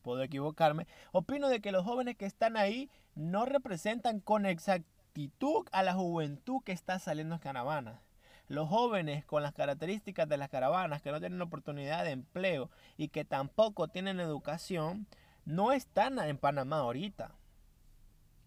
puedo 0.09 0.23
equivocarme, 0.23 0.87
opino 1.11 1.49
de 1.49 1.61
que 1.61 1.71
los 1.71 1.85
jóvenes 1.85 2.17
que 2.17 2.25
están 2.25 2.57
ahí 2.57 2.89
no 3.13 3.45
representan 3.45 4.19
con 4.19 4.47
exactitud 4.47 5.67
a 5.71 5.83
la 5.83 5.93
juventud 5.93 6.63
que 6.65 6.71
está 6.71 6.97
saliendo 6.97 7.35
en 7.35 7.41
caravanas. 7.41 8.01
Los 8.47 8.69
jóvenes 8.69 9.23
con 9.23 9.43
las 9.43 9.53
características 9.53 10.27
de 10.27 10.37
las 10.37 10.49
caravanas, 10.49 11.03
que 11.03 11.11
no 11.11 11.19
tienen 11.19 11.39
oportunidad 11.43 12.05
de 12.05 12.09
empleo 12.09 12.71
y 12.97 13.09
que 13.09 13.23
tampoco 13.23 13.87
tienen 13.87 14.19
educación, 14.19 15.05
no 15.45 15.73
están 15.73 16.17
en 16.17 16.39
Panamá 16.39 16.79
ahorita. 16.79 17.35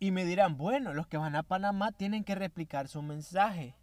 Y 0.00 0.10
me 0.10 0.24
dirán, 0.24 0.56
bueno, 0.56 0.94
los 0.94 1.06
que 1.06 1.16
van 1.16 1.36
a 1.36 1.44
Panamá 1.44 1.92
tienen 1.92 2.24
que 2.24 2.34
replicar 2.34 2.88
su 2.88 3.02
mensaje. 3.02 3.76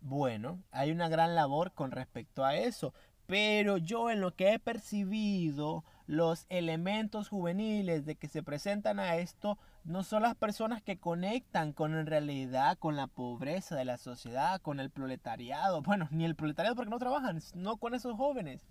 Bueno, 0.00 0.62
hay 0.70 0.92
una 0.92 1.10
gran 1.10 1.34
labor 1.34 1.72
con 1.72 1.90
respecto 1.90 2.42
a 2.42 2.56
eso, 2.56 2.94
pero 3.26 3.76
yo 3.76 4.10
en 4.10 4.22
lo 4.22 4.34
que 4.34 4.54
he 4.54 4.58
percibido, 4.58 5.84
los 6.06 6.46
elementos 6.48 7.28
juveniles 7.28 8.04
de 8.04 8.14
que 8.14 8.28
se 8.28 8.42
presentan 8.42 9.00
a 9.00 9.16
esto 9.16 9.58
no 9.84 10.04
son 10.04 10.22
las 10.22 10.36
personas 10.36 10.82
que 10.82 10.98
conectan 10.98 11.72
con 11.72 11.94
en 11.94 12.06
realidad 12.06 12.78
con 12.78 12.96
la 12.96 13.08
pobreza 13.08 13.74
de 13.76 13.84
la 13.84 13.98
sociedad, 13.98 14.60
con 14.60 14.78
el 14.80 14.90
proletariado. 14.90 15.82
Bueno, 15.82 16.08
ni 16.10 16.24
el 16.24 16.36
proletariado 16.36 16.76
porque 16.76 16.90
no 16.90 16.98
trabajan, 16.98 17.40
no 17.54 17.76
con 17.76 17.94
esos 17.94 18.16
jóvenes. 18.16 18.66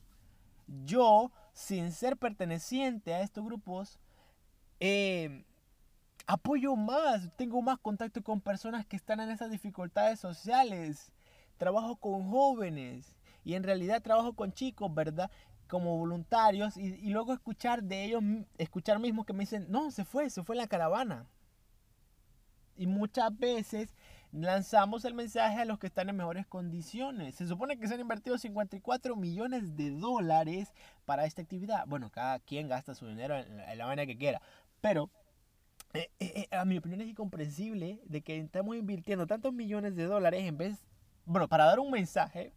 Yo, 0.86 1.32
sin 1.54 1.92
ser 1.92 2.18
perteneciente 2.18 3.13
a 3.13 3.22
estos 3.22 3.46
grupos, 3.46 4.00
eh, 4.80 5.46
apoyo 6.27 6.75
más, 6.75 7.30
tengo 7.38 7.62
más 7.62 7.77
contacto 7.80 8.24
con 8.24 8.42
personas 8.42 8.86
que 8.86 8.96
están 8.96 9.20
en 9.20 9.30
esas 9.30 9.51
dificultades 9.51 10.20
sociales. 10.20 11.12
Trabajo 11.58 11.98
con 11.98 12.30
jóvenes 12.30 13.15
y 13.44 13.54
en 13.54 13.63
realidad 13.63 14.01
trabajo 14.01 14.34
con 14.34 14.51
chicos, 14.51 14.94
¿verdad? 14.94 15.30
Como 15.67 15.98
voluntarios 15.98 16.77
y, 16.77 17.10
luego 17.10 17.34
escuchar 17.34 17.84
de 17.84 18.05
ellos, 18.05 18.24
escuchar 18.57 19.00
mismos 19.00 19.25
que 19.25 19.34
me 19.34 19.41
dicen, 19.41 19.65
no, 19.69 19.89
se 19.91 20.05
fue, 20.05 20.29
se 20.29 20.43
fue 20.43 20.55
en 20.55 20.62
la 20.62 20.67
caravana. 20.67 21.27
Y 22.77 22.88
muchas 22.88 23.36
veces 23.38 23.95
lanzamos 24.31 25.05
el 25.05 25.13
mensaje 25.13 25.62
a 25.62 25.65
los 25.65 25.79
que 25.79 25.88
están 25.88 26.10
en 26.10 26.17
mejores 26.17 26.45
condiciones. 26.45 27.36
Se 27.36 27.48
supone 27.48 27.79
que 27.79 27.88
se 27.88 27.95
han 27.95 28.01
invertido 28.01 28.38
54 28.38 29.15
millones 29.15 29.75
de 29.75 29.91
dólares 29.91 30.74
para 31.05 31.25
esta 31.25 31.41
actividad. 31.41 31.86
Bueno, 31.88 32.12
cada 32.12 32.39
quien 32.39 32.67
gasta 32.67 32.93
su 32.93 33.07
dinero 33.07 33.36
en 33.38 33.77
la 33.77 33.86
manera 33.86 34.05
que 34.05 34.17
quiera. 34.17 34.41
Pero 34.81 35.10
eh, 35.95 36.12
eh, 36.19 36.48
eh, 36.51 36.55
a 36.55 36.65
mi 36.65 36.77
opinión 36.77 37.00
es 37.00 37.07
incomprensible 37.07 38.01
de 38.03 38.22
que 38.22 38.38
estamos 38.38 38.75
invirtiendo 38.75 39.27
tantos 39.27 39.53
millones 39.53 39.95
de 39.95 40.03
dólares 40.03 40.43
en 40.43 40.57
vez, 40.57 40.86
bueno, 41.25 41.48
para 41.48 41.65
dar 41.65 41.79
un 41.79 41.89
mensaje 41.89 42.51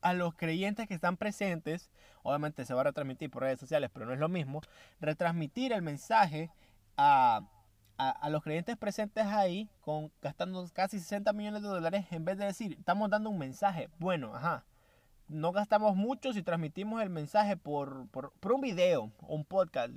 a 0.00 0.14
los 0.14 0.34
creyentes 0.34 0.86
que 0.86 0.94
están 0.94 1.16
presentes, 1.16 1.90
obviamente 2.22 2.64
se 2.64 2.74
va 2.74 2.82
a 2.82 2.84
retransmitir 2.84 3.30
por 3.30 3.42
redes 3.42 3.60
sociales, 3.60 3.90
pero 3.92 4.06
no 4.06 4.12
es 4.12 4.18
lo 4.18 4.28
mismo, 4.28 4.60
retransmitir 5.00 5.72
el 5.72 5.82
mensaje 5.82 6.50
a, 6.96 7.42
a, 7.98 8.30
los 8.30 8.42
creyentes 8.42 8.76
presentes 8.76 9.26
ahí, 9.26 9.68
con, 9.80 10.12
gastando 10.22 10.66
casi 10.72 10.98
60 10.98 11.32
millones 11.32 11.62
de 11.62 11.68
dólares, 11.68 12.06
en 12.10 12.24
vez 12.24 12.38
de 12.38 12.46
decir, 12.46 12.76
estamos 12.78 13.10
dando 13.10 13.30
un 13.30 13.38
mensaje, 13.38 13.88
bueno, 13.98 14.34
ajá, 14.34 14.64
no 15.28 15.52
gastamos 15.52 15.96
mucho 15.96 16.32
si 16.32 16.42
transmitimos 16.42 17.02
el 17.02 17.10
mensaje 17.10 17.56
por, 17.56 18.08
por, 18.08 18.32
por 18.40 18.52
un 18.52 18.60
video, 18.60 19.12
un 19.22 19.44
podcast, 19.44 19.92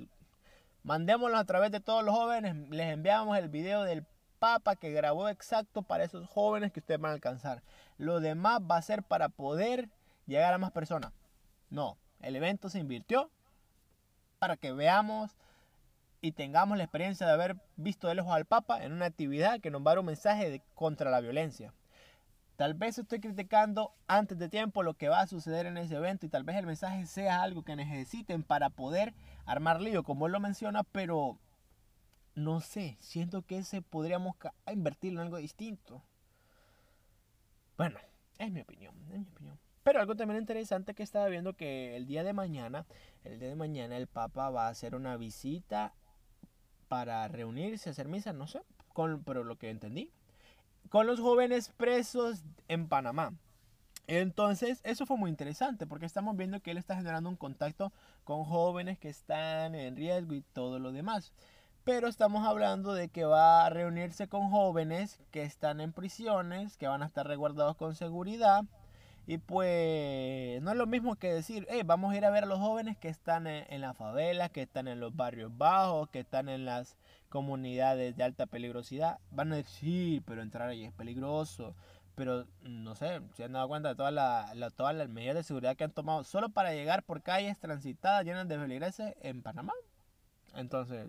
mandémoslo 0.82 1.38
a 1.38 1.44
través 1.44 1.70
de 1.70 1.80
todos 1.80 2.04
los 2.04 2.14
jóvenes, 2.14 2.56
les 2.70 2.92
enviamos 2.92 3.38
el 3.38 3.48
video 3.48 3.84
del 3.84 4.04
Papa 4.42 4.74
que 4.74 4.90
grabó 4.90 5.28
exacto 5.28 5.82
para 5.82 6.02
esos 6.02 6.28
jóvenes 6.28 6.72
que 6.72 6.80
ustedes 6.80 7.00
van 7.00 7.12
a 7.12 7.14
alcanzar. 7.14 7.62
Lo 7.96 8.18
demás 8.18 8.60
va 8.68 8.76
a 8.76 8.82
ser 8.82 9.04
para 9.04 9.28
poder 9.28 9.88
llegar 10.26 10.52
a 10.52 10.58
más 10.58 10.72
personas. 10.72 11.12
No, 11.70 11.96
el 12.18 12.34
evento 12.34 12.68
se 12.68 12.80
invirtió 12.80 13.30
para 14.40 14.56
que 14.56 14.72
veamos 14.72 15.36
y 16.20 16.32
tengamos 16.32 16.76
la 16.76 16.82
experiencia 16.82 17.24
de 17.24 17.32
haber 17.32 17.54
visto 17.76 18.08
de 18.08 18.16
lejos 18.16 18.32
al 18.32 18.44
Papa 18.44 18.82
en 18.82 18.92
una 18.92 19.06
actividad 19.06 19.60
que 19.60 19.70
nos 19.70 19.80
va 19.80 19.92
a 19.92 19.94
dar 19.94 20.00
un 20.00 20.06
mensaje 20.06 20.60
contra 20.74 21.08
la 21.12 21.20
violencia. 21.20 21.72
Tal 22.56 22.74
vez 22.74 22.98
estoy 22.98 23.20
criticando 23.20 23.92
antes 24.08 24.40
de 24.40 24.48
tiempo 24.48 24.82
lo 24.82 24.94
que 24.94 25.08
va 25.08 25.20
a 25.20 25.28
suceder 25.28 25.66
en 25.66 25.78
ese 25.78 25.94
evento 25.94 26.26
y 26.26 26.28
tal 26.28 26.42
vez 26.42 26.56
el 26.56 26.66
mensaje 26.66 27.06
sea 27.06 27.44
algo 27.44 27.62
que 27.62 27.76
necesiten 27.76 28.42
para 28.42 28.70
poder 28.70 29.14
armar 29.46 29.80
lío, 29.80 30.02
como 30.02 30.26
él 30.26 30.32
lo 30.32 30.40
menciona, 30.40 30.82
pero 30.82 31.38
no 32.34 32.60
sé, 32.60 32.96
siento 33.00 33.42
que 33.42 33.58
ese 33.58 33.82
podríamos 33.82 34.36
invertirlo 34.72 35.20
en 35.20 35.26
algo 35.26 35.38
distinto. 35.38 36.02
Bueno, 37.76 37.98
es 38.38 38.50
mi 38.50 38.60
opinión, 38.60 38.94
es 39.10 39.18
mi 39.18 39.26
opinión. 39.26 39.58
Pero 39.82 40.00
algo 40.00 40.14
también 40.14 40.40
interesante 40.40 40.94
que 40.94 41.02
estaba 41.02 41.26
viendo 41.26 41.54
que 41.54 41.96
el 41.96 42.06
día 42.06 42.22
de 42.22 42.32
mañana, 42.32 42.86
el 43.24 43.40
día 43.40 43.48
de 43.48 43.56
mañana 43.56 43.96
el 43.96 44.06
Papa 44.06 44.50
va 44.50 44.66
a 44.66 44.70
hacer 44.70 44.94
una 44.94 45.16
visita 45.16 45.94
para 46.88 47.26
reunirse, 47.28 47.90
hacer 47.90 48.06
misa, 48.06 48.32
no 48.32 48.46
sé, 48.46 48.60
con, 48.92 49.24
pero 49.24 49.44
lo 49.44 49.56
que 49.56 49.70
entendí, 49.70 50.12
con 50.88 51.06
los 51.06 51.20
jóvenes 51.20 51.70
presos 51.70 52.44
en 52.68 52.88
Panamá. 52.88 53.32
Entonces, 54.06 54.80
eso 54.84 55.06
fue 55.06 55.16
muy 55.16 55.30
interesante 55.30 55.86
porque 55.86 56.06
estamos 56.06 56.36
viendo 56.36 56.60
que 56.60 56.72
él 56.72 56.78
está 56.78 56.96
generando 56.96 57.30
un 57.30 57.36
contacto 57.36 57.92
con 58.24 58.44
jóvenes 58.44 58.98
que 58.98 59.08
están 59.08 59.74
en 59.74 59.96
riesgo 59.96 60.34
y 60.34 60.42
todo 60.42 60.78
lo 60.78 60.92
demás. 60.92 61.32
Pero 61.84 62.06
estamos 62.06 62.46
hablando 62.46 62.94
de 62.94 63.08
que 63.08 63.24
va 63.24 63.66
a 63.66 63.70
reunirse 63.70 64.28
con 64.28 64.50
jóvenes 64.50 65.20
que 65.32 65.42
están 65.42 65.80
en 65.80 65.92
prisiones, 65.92 66.76
que 66.76 66.86
van 66.86 67.02
a 67.02 67.06
estar 67.06 67.26
resguardados 67.26 67.76
con 67.76 67.96
seguridad. 67.96 68.64
Y 69.26 69.38
pues 69.38 70.62
no 70.62 70.70
es 70.70 70.76
lo 70.76 70.86
mismo 70.86 71.16
que 71.16 71.32
decir, 71.32 71.66
hey, 71.70 71.82
vamos 71.84 72.12
a 72.12 72.16
ir 72.16 72.24
a 72.24 72.30
ver 72.30 72.44
a 72.44 72.46
los 72.46 72.60
jóvenes 72.60 72.96
que 72.98 73.08
están 73.08 73.48
en, 73.48 73.80
las 73.80 73.96
favelas, 73.96 74.50
que 74.50 74.62
están 74.62 74.86
en 74.86 75.00
los 75.00 75.16
barrios 75.16 75.56
bajos, 75.58 76.08
que 76.10 76.20
están 76.20 76.48
en 76.48 76.64
las 76.64 76.96
comunidades 77.28 78.16
de 78.16 78.22
alta 78.22 78.46
peligrosidad. 78.46 79.18
Van 79.32 79.52
a 79.52 79.56
decir, 79.56 80.22
pero 80.24 80.42
entrar 80.42 80.68
ahí 80.68 80.84
es 80.84 80.92
peligroso. 80.92 81.74
Pero 82.14 82.46
no 82.62 82.94
sé, 82.94 83.22
se 83.34 83.44
han 83.44 83.52
dado 83.52 83.66
cuenta 83.68 83.88
de 83.90 83.94
todas 83.96 84.12
las 84.12 84.74
todas 84.74 84.94
las 84.94 85.08
medidas 85.08 85.34
de 85.34 85.42
seguridad 85.42 85.76
que 85.76 85.84
han 85.84 85.92
tomado 85.92 86.22
solo 86.24 86.50
para 86.50 86.74
llegar 86.74 87.02
por 87.02 87.22
calles 87.22 87.58
transitadas 87.58 88.24
llenas 88.24 88.46
de 88.48 88.58
feligreses 88.58 89.14
en 89.22 89.42
Panamá. 89.42 89.72
Entonces, 90.54 91.08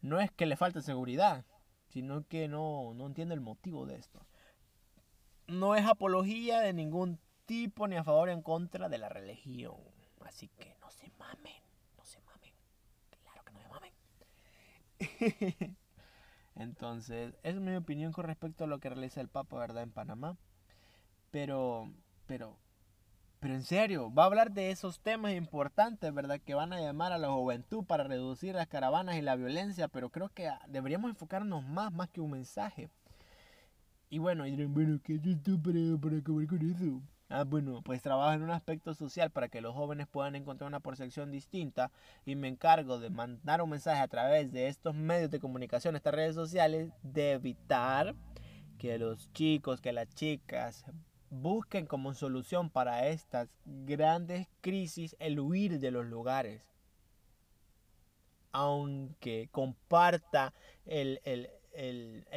no 0.00 0.20
es 0.20 0.30
que 0.30 0.46
le 0.46 0.56
falte 0.56 0.82
seguridad, 0.82 1.44
sino 1.88 2.26
que 2.26 2.48
no, 2.48 2.94
no 2.94 3.06
entiende 3.06 3.34
el 3.34 3.40
motivo 3.40 3.86
de 3.86 3.96
esto. 3.96 4.26
No 5.46 5.74
es 5.74 5.84
apología 5.86 6.60
de 6.60 6.72
ningún 6.72 7.18
tipo 7.46 7.88
ni 7.88 7.96
a 7.96 8.04
favor 8.04 8.28
ni 8.28 8.34
en 8.34 8.42
contra 8.42 8.88
de 8.88 8.98
la 8.98 9.08
religión. 9.08 9.76
Así 10.24 10.48
que 10.48 10.76
no 10.80 10.90
se 10.90 11.10
mamen, 11.18 11.62
no 11.96 12.04
se 12.04 12.20
mamen. 12.20 12.54
Claro 13.22 13.44
que 13.44 13.52
no 13.52 13.60
se 13.60 13.68
mamen. 13.68 13.92
Entonces, 16.54 17.34
es 17.42 17.56
mi 17.56 17.74
opinión 17.74 18.12
con 18.12 18.26
respecto 18.26 18.64
a 18.64 18.66
lo 18.66 18.78
que 18.80 18.90
realiza 18.90 19.20
el 19.20 19.28
Papa, 19.28 19.58
¿verdad? 19.58 19.82
En 19.82 19.92
Panamá. 19.92 20.36
Pero, 21.30 21.92
pero, 22.26 22.58
pero 23.40 23.54
en 23.54 23.62
serio, 23.62 24.12
va 24.12 24.24
a 24.24 24.26
hablar 24.26 24.52
de 24.52 24.70
esos 24.70 25.00
temas 25.00 25.32
importantes, 25.32 26.12
¿verdad? 26.12 26.40
Que 26.40 26.54
van 26.54 26.74
a 26.74 26.80
llamar 26.80 27.12
a 27.12 27.18
la 27.18 27.30
juventud 27.30 27.84
para 27.84 28.04
reducir 28.04 28.54
las 28.54 28.68
caravanas 28.68 29.16
y 29.16 29.22
la 29.22 29.34
violencia, 29.34 29.88
pero 29.88 30.10
creo 30.10 30.28
que 30.28 30.50
deberíamos 30.68 31.10
enfocarnos 31.10 31.64
más, 31.64 31.90
más 31.90 32.10
que 32.10 32.20
un 32.20 32.32
mensaje. 32.32 32.90
Y 34.10 34.18
bueno, 34.18 34.44
dirán, 34.44 34.74
bueno, 34.74 35.00
¿qué 35.02 35.14
es 35.14 35.42
tú 35.42 35.60
para, 35.62 35.78
para 35.98 36.18
acabar 36.18 36.46
con 36.46 36.70
eso? 36.70 37.02
Ah, 37.30 37.44
bueno, 37.44 37.80
pues 37.82 38.02
trabajo 38.02 38.32
en 38.32 38.42
un 38.42 38.50
aspecto 38.50 38.92
social 38.92 39.30
para 39.30 39.48
que 39.48 39.60
los 39.60 39.72
jóvenes 39.72 40.06
puedan 40.08 40.34
encontrar 40.34 40.68
una 40.68 40.80
percepción 40.80 41.30
distinta 41.30 41.92
y 42.26 42.34
me 42.34 42.48
encargo 42.48 42.98
de 42.98 43.08
mandar 43.08 43.62
un 43.62 43.70
mensaje 43.70 44.02
a 44.02 44.08
través 44.08 44.52
de 44.52 44.66
estos 44.66 44.94
medios 44.94 45.30
de 45.30 45.40
comunicación, 45.40 45.96
estas 45.96 46.12
redes 46.12 46.34
sociales, 46.34 46.92
de 47.02 47.32
evitar 47.32 48.16
que 48.78 48.98
los 48.98 49.32
chicos, 49.32 49.80
que 49.80 49.92
las 49.92 50.08
chicas 50.08 50.84
busquen 51.30 51.86
como 51.86 52.12
solución 52.12 52.70
para 52.70 53.08
estas 53.08 53.48
grandes 53.64 54.48
crisis 54.60 55.16
el 55.18 55.40
huir 55.40 55.78
de 55.78 55.90
los 55.90 56.06
lugares. 56.06 56.62
Aunque 58.52 59.48
comparta 59.52 60.52
el, 60.84 61.20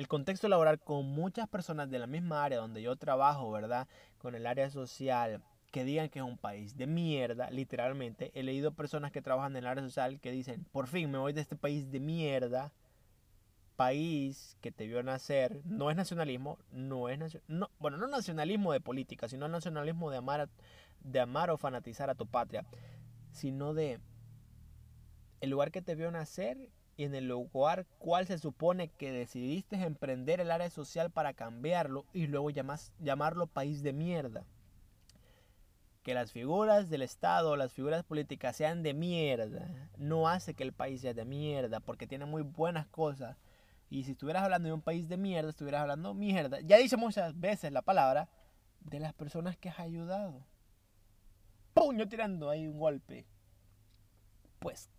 contexto 0.07 0.47
laboral 0.47 0.79
con 0.79 1.07
muchas 1.07 1.49
personas 1.49 1.89
de 1.89 1.97
la 1.99 2.07
misma 2.07 2.43
área 2.43 2.59
donde 2.59 2.83
yo 2.83 2.95
trabajo, 2.95 3.49
¿verdad? 3.51 3.87
Con 4.19 4.35
el 4.35 4.45
área 4.45 4.69
social, 4.69 5.41
que 5.71 5.83
digan 5.83 6.09
que 6.09 6.19
es 6.19 6.25
un 6.25 6.37
país 6.37 6.77
de 6.77 6.85
mierda, 6.85 7.49
literalmente. 7.49 8.31
He 8.35 8.43
leído 8.43 8.75
personas 8.75 9.11
que 9.11 9.23
trabajan 9.23 9.53
en 9.53 9.63
el 9.63 9.67
área 9.67 9.83
social 9.83 10.19
que 10.19 10.31
dicen, 10.31 10.65
por 10.71 10.87
fin 10.87 11.09
me 11.09 11.17
voy 11.17 11.33
de 11.33 11.41
este 11.41 11.55
país 11.55 11.91
de 11.91 11.99
mierda 11.99 12.71
país 13.75 14.57
que 14.61 14.71
te 14.71 14.87
vio 14.87 15.03
nacer 15.03 15.61
no 15.65 15.89
es 15.89 15.97
nacionalismo, 15.97 16.57
no 16.71 17.09
es 17.09 17.39
no, 17.47 17.69
bueno, 17.79 17.97
no 17.97 18.07
nacionalismo 18.07 18.73
de 18.73 18.81
política, 18.81 19.27
sino 19.27 19.47
nacionalismo 19.47 20.09
de 20.11 20.17
amar, 20.17 20.49
de 21.01 21.19
amar 21.19 21.49
o 21.49 21.57
fanatizar 21.57 22.09
a 22.09 22.15
tu 22.15 22.25
patria, 22.25 22.65
sino 23.31 23.73
de 23.73 23.99
el 25.41 25.49
lugar 25.49 25.71
que 25.71 25.81
te 25.81 25.95
vio 25.95 26.09
nacer 26.11 26.69
y 26.95 27.03
en 27.05 27.15
el 27.15 27.27
lugar 27.27 27.85
cual 27.97 28.27
se 28.27 28.37
supone 28.37 28.89
que 28.89 29.11
decidiste 29.11 29.75
emprender 29.75 30.39
el 30.39 30.51
área 30.51 30.69
social 30.69 31.11
para 31.11 31.33
cambiarlo 31.33 32.05
y 32.13 32.27
luego 32.27 32.49
llamas, 32.49 32.93
llamarlo 32.99 33.47
país 33.47 33.83
de 33.83 33.93
mierda. 33.93 34.45
que 36.03 36.13
las 36.13 36.31
figuras 36.33 36.89
del 36.89 37.01
Estado, 37.01 37.55
las 37.55 37.71
figuras 37.71 38.03
políticas 38.03 38.57
sean 38.57 38.83
de 38.83 38.93
mierda, 38.93 39.89
no 39.97 40.27
hace 40.27 40.53
que 40.53 40.63
el 40.63 40.73
país 40.73 41.01
sea 41.01 41.13
de 41.13 41.25
mierda, 41.25 41.79
porque 41.79 42.07
tiene 42.07 42.25
muy 42.25 42.41
buenas 42.41 42.87
cosas. 42.87 43.37
Y 43.93 44.05
si 44.05 44.13
estuvieras 44.13 44.41
hablando 44.41 44.65
de 44.69 44.73
un 44.73 44.81
país 44.81 45.07
de 45.07 45.17
mierda, 45.17 45.51
estuvieras 45.51 45.81
hablando 45.81 46.15
mierda. 46.15 46.59
Ya 46.61 46.77
dice 46.77 46.97
muchas 46.97 47.39
veces 47.39 47.71
la 47.71 47.83
palabra 47.83 48.27
de 48.79 48.99
las 48.99 49.13
personas 49.13 49.55
que 49.55 49.69
has 49.69 49.79
ayudado. 49.79 50.43
Puño 51.75 52.09
tirando 52.09 52.49
ahí 52.49 52.67
un 52.67 52.79
golpe. 52.79 53.27
Pues, 54.57 54.89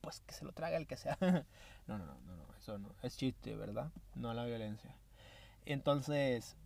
pues 0.00 0.20
que 0.20 0.34
se 0.34 0.44
lo 0.44 0.52
traga 0.52 0.76
el 0.76 0.86
que 0.86 0.96
sea. 0.96 1.18
no, 1.88 1.98
no, 1.98 2.06
no, 2.06 2.36
no, 2.36 2.46
eso 2.56 2.78
no. 2.78 2.94
Es 3.02 3.16
chiste, 3.16 3.56
¿verdad? 3.56 3.90
No 4.14 4.32
la 4.34 4.44
violencia. 4.44 4.94
Entonces, 5.66 6.56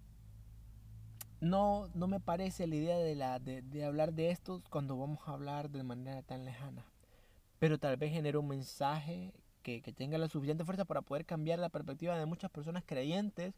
no, 1.41 1.89
no 1.95 2.07
me 2.07 2.21
parece 2.21 2.67
la 2.67 2.75
idea 2.75 2.99
de, 2.99 3.15
la, 3.15 3.39
de, 3.39 3.83
hablar 3.83 4.13
de 4.13 4.29
esto 4.29 4.63
cuando 4.69 4.99
vamos 4.99 5.21
a 5.27 5.33
hablar 5.33 5.71
de 5.71 5.83
manera 5.83 6.21
tan 6.21 6.45
lejana. 6.45 6.85
Pero 7.59 7.79
tal 7.79 7.97
vez 7.97 8.13
genere 8.13 8.37
un 8.37 8.49
mensaje 8.49 9.33
que, 9.67 9.93
tenga 9.93 10.17
la 10.17 10.29
suficiente 10.29 10.65
fuerza 10.65 10.85
para 10.85 11.03
poder 11.03 11.25
cambiar 11.25 11.59
la 11.59 11.69
perspectiva 11.69 12.17
de 12.17 12.27
muchas 12.27 12.51
personas 12.51 12.85
creyentes 12.87 13.55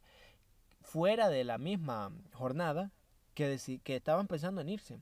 fuera 0.80 1.28
de 1.28 1.44
la 1.44 1.58
misma 1.58 2.12
jornada 2.32 2.90
que, 3.34 3.58
que 3.84 3.96
estaban 3.96 4.26
pensando 4.26 4.62
en 4.62 4.70
irse. 4.70 5.00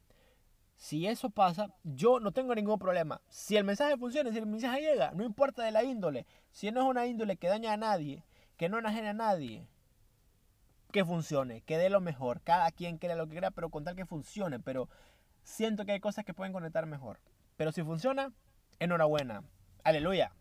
Si 0.76 1.06
eso 1.06 1.30
pasa, 1.30 1.72
yo 1.84 2.18
no 2.18 2.32
tengo 2.32 2.54
ningún 2.54 2.78
problema. 2.78 3.20
Si 3.28 3.56
el 3.56 3.64
mensaje 3.64 3.96
funciona, 3.96 4.32
si 4.32 4.38
el 4.38 4.46
mensaje 4.46 4.80
llega, 4.80 5.12
no 5.12 5.24
importa 5.24 5.62
de 5.62 5.70
la 5.70 5.84
índole. 5.84 6.26
Si 6.50 6.70
no 6.70 6.80
es 6.82 6.86
una 6.86 7.06
índole 7.06 7.36
que 7.36 7.48
daña 7.48 7.72
a 7.72 7.76
nadie, 7.76 8.24
que 8.56 8.68
no 8.68 8.78
enajena 8.78 9.10
a 9.10 9.14
nadie, 9.14 9.68
que 10.90 11.04
funcione, 11.04 11.62
que 11.62 11.78
dé 11.78 11.88
lo 11.88 12.00
mejor. 12.00 12.42
Cada 12.42 12.70
quien 12.72 12.98
crea 12.98 13.14
lo 13.14 13.28
que 13.28 13.36
crea, 13.36 13.52
pero 13.52 13.70
con 13.70 13.84
tal 13.84 13.96
que 13.96 14.06
funcione. 14.06 14.58
Pero 14.58 14.88
siento 15.44 15.86
que 15.86 15.92
hay 15.92 16.00
cosas 16.00 16.24
que 16.24 16.34
pueden 16.34 16.52
conectar 16.52 16.84
mejor. 16.84 17.20
Pero 17.56 17.72
si 17.72 17.82
funciona, 17.82 18.32
enhorabuena. 18.80 19.44
Aleluya. 19.84 20.32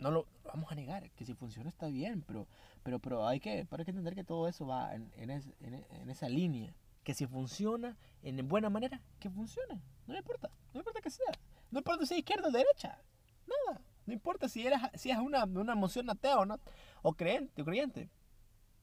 No 0.00 0.10
lo 0.10 0.26
vamos 0.44 0.72
a 0.72 0.74
negar, 0.74 1.10
que 1.10 1.24
si 1.24 1.34
funciona 1.34 1.68
está 1.68 1.86
bien, 1.86 2.22
pero, 2.26 2.46
pero, 2.82 2.98
pero 2.98 3.26
hay, 3.26 3.38
que, 3.38 3.60
entender 3.60 4.14
que 4.14 4.24
todo 4.24 4.48
eso 4.48 4.66
va 4.66 4.94
en, 4.94 5.12
en, 5.16 6.10
esa 6.10 6.28
línea. 6.28 6.74
Que 7.04 7.14
si 7.14 7.26
funciona 7.26 7.96
en 8.22 8.46
buena 8.48 8.70
manera, 8.70 9.00
que 9.18 9.30
funcione. 9.30 9.80
No 10.06 10.16
importa, 10.16 10.50
no 10.72 10.80
importa 10.80 11.00
que 11.00 11.10
sea. 11.10 11.32
No 11.70 11.78
importa 11.78 12.06
si 12.06 12.14
es 12.14 12.18
izquierda 12.20 12.48
o 12.48 12.50
derecha. 12.50 12.98
Nada. 13.46 13.80
No 14.06 14.12
importa 14.12 14.48
si, 14.48 14.66
eres, 14.66 14.80
si 14.94 15.10
es 15.10 15.18
una, 15.18 15.44
una 15.44 15.72
emoción 15.72 16.08
atea 16.10 16.38
o 16.38 16.46
no, 16.46 16.58
o 17.02 17.12
creyente, 17.12 17.62
o 17.62 17.64
creyente. 17.64 18.08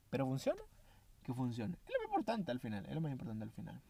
Pero 0.10 0.26
funciona, 0.26 0.62
que 1.24 1.34
funcione. 1.34 1.78
Es 1.86 1.94
lo 1.94 2.00
más 2.00 2.06
importante 2.06 2.52
al 2.52 2.60
final, 2.60 2.86
es 2.86 2.94
lo 2.94 3.02
más 3.02 3.12
importante 3.12 3.44
al 3.44 3.52
final. 3.52 3.82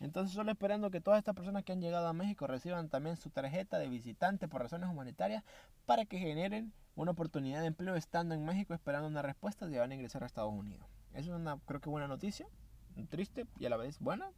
Entonces 0.00 0.34
solo 0.34 0.50
esperando 0.50 0.90
que 0.90 1.00
todas 1.00 1.18
estas 1.18 1.34
personas 1.34 1.62
que 1.62 1.72
han 1.72 1.80
llegado 1.80 2.08
a 2.08 2.14
México 2.14 2.46
reciban 2.46 2.88
también 2.88 3.16
su 3.16 3.28
tarjeta 3.28 3.78
de 3.78 3.88
visitante 3.88 4.48
por 4.48 4.62
razones 4.62 4.88
humanitarias 4.88 5.44
para 5.84 6.06
que 6.06 6.18
generen 6.18 6.72
una 6.96 7.12
oportunidad 7.12 7.60
de 7.60 7.66
empleo 7.66 7.96
estando 7.96 8.34
en 8.34 8.44
México 8.44 8.72
esperando 8.72 9.08
una 9.08 9.22
respuesta 9.22 9.66
de 9.66 9.78
van 9.78 9.90
a 9.90 9.94
ingresar 9.94 10.22
a 10.22 10.26
Estados 10.26 10.52
Unidos. 10.52 10.86
Es 11.12 11.28
una 11.28 11.58
creo 11.66 11.80
que 11.80 11.90
buena 11.90 12.08
noticia, 12.08 12.46
triste 13.08 13.46
y 13.58 13.66
a 13.66 13.70
la 13.70 13.76
vez 13.76 13.98
buena. 13.98 14.30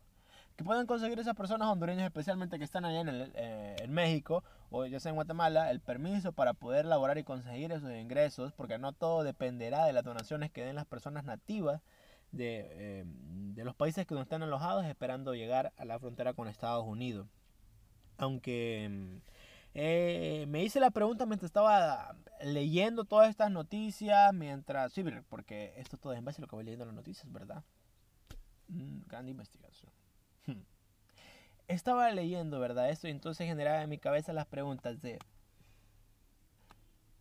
Que 0.57 0.64
puedan 0.64 0.87
conseguir 0.87 1.19
esas 1.19 1.35
personas 1.35 1.69
hondureñas 1.69 2.04
especialmente 2.04 2.59
que 2.59 2.64
están 2.64 2.85
allá 2.85 3.00
en, 3.00 3.09
el, 3.09 3.33
eh, 3.35 3.76
en 3.81 3.92
México 3.92 4.45
o 4.71 4.85
ya 4.85 5.00
sea 5.00 5.11
en 5.11 5.16
Guatemala 5.16 5.71
el 5.71 5.81
permiso 5.81 6.33
para 6.33 6.52
poder 6.52 6.85
laborar 6.85 7.16
y 7.16 7.25
conseguir 7.25 7.73
esos 7.73 7.90
ingresos 7.90 8.52
porque 8.52 8.78
no 8.78 8.92
todo 8.92 9.23
dependerá 9.23 9.87
de 9.87 9.95
las 9.95 10.04
donaciones 10.04 10.50
que 10.50 10.64
den 10.64 10.76
las 10.76 10.85
personas 10.85 11.25
nativas 11.25 11.81
de, 12.32 12.66
eh, 12.70 13.04
de 13.06 13.64
los 13.64 13.74
países 13.74 14.06
que 14.06 14.14
no 14.14 14.22
están 14.22 14.42
alojados 14.42 14.84
esperando 14.86 15.34
llegar 15.34 15.72
a 15.76 15.84
la 15.84 15.98
frontera 15.98 16.34
con 16.34 16.48
Estados 16.48 16.84
Unidos. 16.86 17.28
Aunque 18.16 18.88
mm, 18.90 19.16
eh, 19.74 20.44
me 20.48 20.62
hice 20.62 20.80
la 20.80 20.90
pregunta 20.90 21.26
mientras 21.26 21.48
estaba 21.48 22.16
leyendo 22.42 23.04
todas 23.04 23.30
estas 23.30 23.50
noticias, 23.50 24.33
mientras... 24.35 24.92
Sí, 24.92 25.04
porque 25.28 25.74
esto 25.76 25.96
todo 25.96 26.12
es 26.12 26.18
en 26.18 26.24
base 26.24 26.40
a 26.40 26.42
lo 26.42 26.48
que 26.48 26.57
voy 26.57 26.64
leyendo 26.64 26.87
las 26.87 26.94
noticias, 26.94 27.30
¿verdad? 27.33 27.62
Mm, 28.68 29.02
gran 29.07 29.28
investigación. 29.28 29.92
Estaba 31.68 32.11
leyendo, 32.11 32.59
¿verdad? 32.61 32.90
Esto 32.90 33.09
y 33.09 33.12
entonces 33.12 33.46
generaba 33.46 33.83
en 33.83 33.88
mi 33.88 33.98
cabeza 33.98 34.33
las 34.33 34.46
preguntas 34.46 35.00
de... 35.00 35.18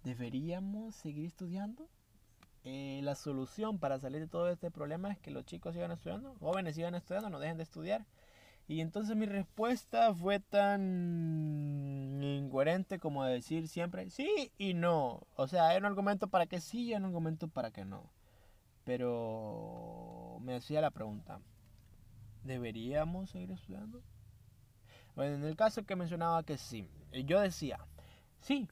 ¿Deberíamos 0.03 0.95
seguir 0.95 1.27
estudiando? 1.27 1.87
Eh, 2.63 2.99
la 3.03 3.15
solución 3.15 3.79
para 3.79 3.99
salir 3.99 4.21
de 4.21 4.27
todo 4.27 4.49
este 4.49 4.69
problema 4.69 5.11
es 5.11 5.19
que 5.19 5.31
los 5.31 5.45
chicos 5.45 5.73
sigan 5.73 5.91
estudiando, 5.91 6.35
jóvenes 6.39 6.75
sigan 6.75 6.93
estudiando, 6.93 7.29
no 7.29 7.39
dejen 7.39 7.57
de 7.57 7.63
estudiar. 7.63 8.05
Y 8.67 8.81
entonces 8.81 9.15
mi 9.17 9.25
respuesta 9.25 10.13
fue 10.13 10.39
tan 10.39 12.19
incoherente 12.21 12.99
como 12.99 13.25
decir 13.25 13.67
siempre 13.67 14.09
sí 14.09 14.51
y 14.57 14.73
no. 14.73 15.27
O 15.35 15.47
sea, 15.47 15.69
hay 15.69 15.77
un 15.77 15.85
argumento 15.85 16.27
para 16.27 16.45
que 16.45 16.61
sí 16.61 16.83
y 16.85 16.93
hay 16.93 16.99
un 16.99 17.05
argumento 17.05 17.47
para 17.47 17.71
que 17.71 17.83
no. 17.83 18.11
Pero 18.85 20.37
me 20.41 20.55
hacía 20.55 20.81
la 20.81 20.91
pregunta, 20.91 21.41
¿deberíamos 22.43 23.31
seguir 23.31 23.51
estudiando? 23.51 24.01
Bueno, 25.15 25.35
en 25.35 25.43
el 25.43 25.55
caso 25.55 25.83
que 25.83 25.95
mencionaba 25.95 26.43
que 26.43 26.57
sí, 26.57 26.87
yo 27.25 27.39
decía, 27.41 27.79
sí, 28.39 28.69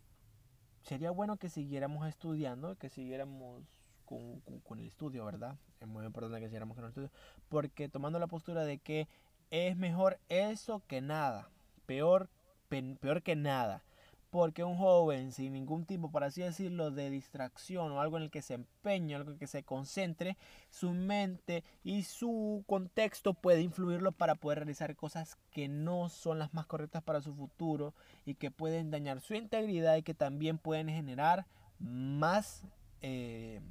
sería 0.81 1.11
bueno 1.11 1.37
que 1.37 1.49
siguiéramos 1.49 2.07
estudiando, 2.07 2.75
que 2.77 2.89
siguiéramos 2.89 3.63
con, 4.09 4.79
el 4.79 4.87
estudio, 4.87 5.25
¿verdad? 5.25 5.55
Es 5.79 5.87
muy 5.87 6.05
importante 6.05 6.39
que 6.39 6.47
siguiéramos 6.47 6.75
con 6.75 6.85
el 6.85 6.89
estudio, 6.89 7.11
porque 7.47 7.89
tomando 7.89 8.19
la 8.19 8.27
postura 8.27 8.63
de 8.63 8.79
que 8.79 9.07
es 9.51 9.77
mejor 9.77 10.19
eso 10.29 10.81
que 10.87 11.01
nada, 11.01 11.49
peor, 11.85 12.29
peor 12.67 13.21
que 13.21 13.35
nada. 13.35 13.83
Porque 14.31 14.63
un 14.63 14.77
joven 14.77 15.31
sin 15.31 15.53
ningún 15.53 15.85
tipo, 15.85 16.11
por 16.11 16.23
así 16.23 16.43
decirlo, 16.43 16.91
de 16.91 17.09
distracción 17.09 17.91
o 17.91 17.99
algo 17.99 18.17
en 18.17 18.23
el 18.23 18.29
que 18.29 18.43
se 18.43 18.53
empeñe, 18.53 19.15
algo 19.15 19.29
en 19.29 19.33
el 19.33 19.39
que 19.39 19.47
se 19.47 19.63
concentre, 19.63 20.37
su 20.69 20.91
mente 20.91 21.63
y 21.83 22.03
su 22.03 22.63
contexto 22.67 23.33
puede 23.33 23.61
influirlo 23.61 24.11
para 24.11 24.35
poder 24.35 24.59
realizar 24.59 24.95
cosas 24.95 25.35
que 25.49 25.67
no 25.67 26.09
son 26.09 26.37
las 26.37 26.53
más 26.53 26.67
correctas 26.67 27.01
para 27.01 27.21
su 27.21 27.33
futuro 27.33 27.95
y 28.23 28.35
que 28.35 28.51
pueden 28.51 28.91
dañar 28.91 29.19
su 29.19 29.33
integridad 29.33 29.95
y 29.95 30.03
que 30.03 30.13
también 30.13 30.59
pueden 30.59 30.89
generar 30.89 31.47
más... 31.79 32.63
Eh, 33.01 33.61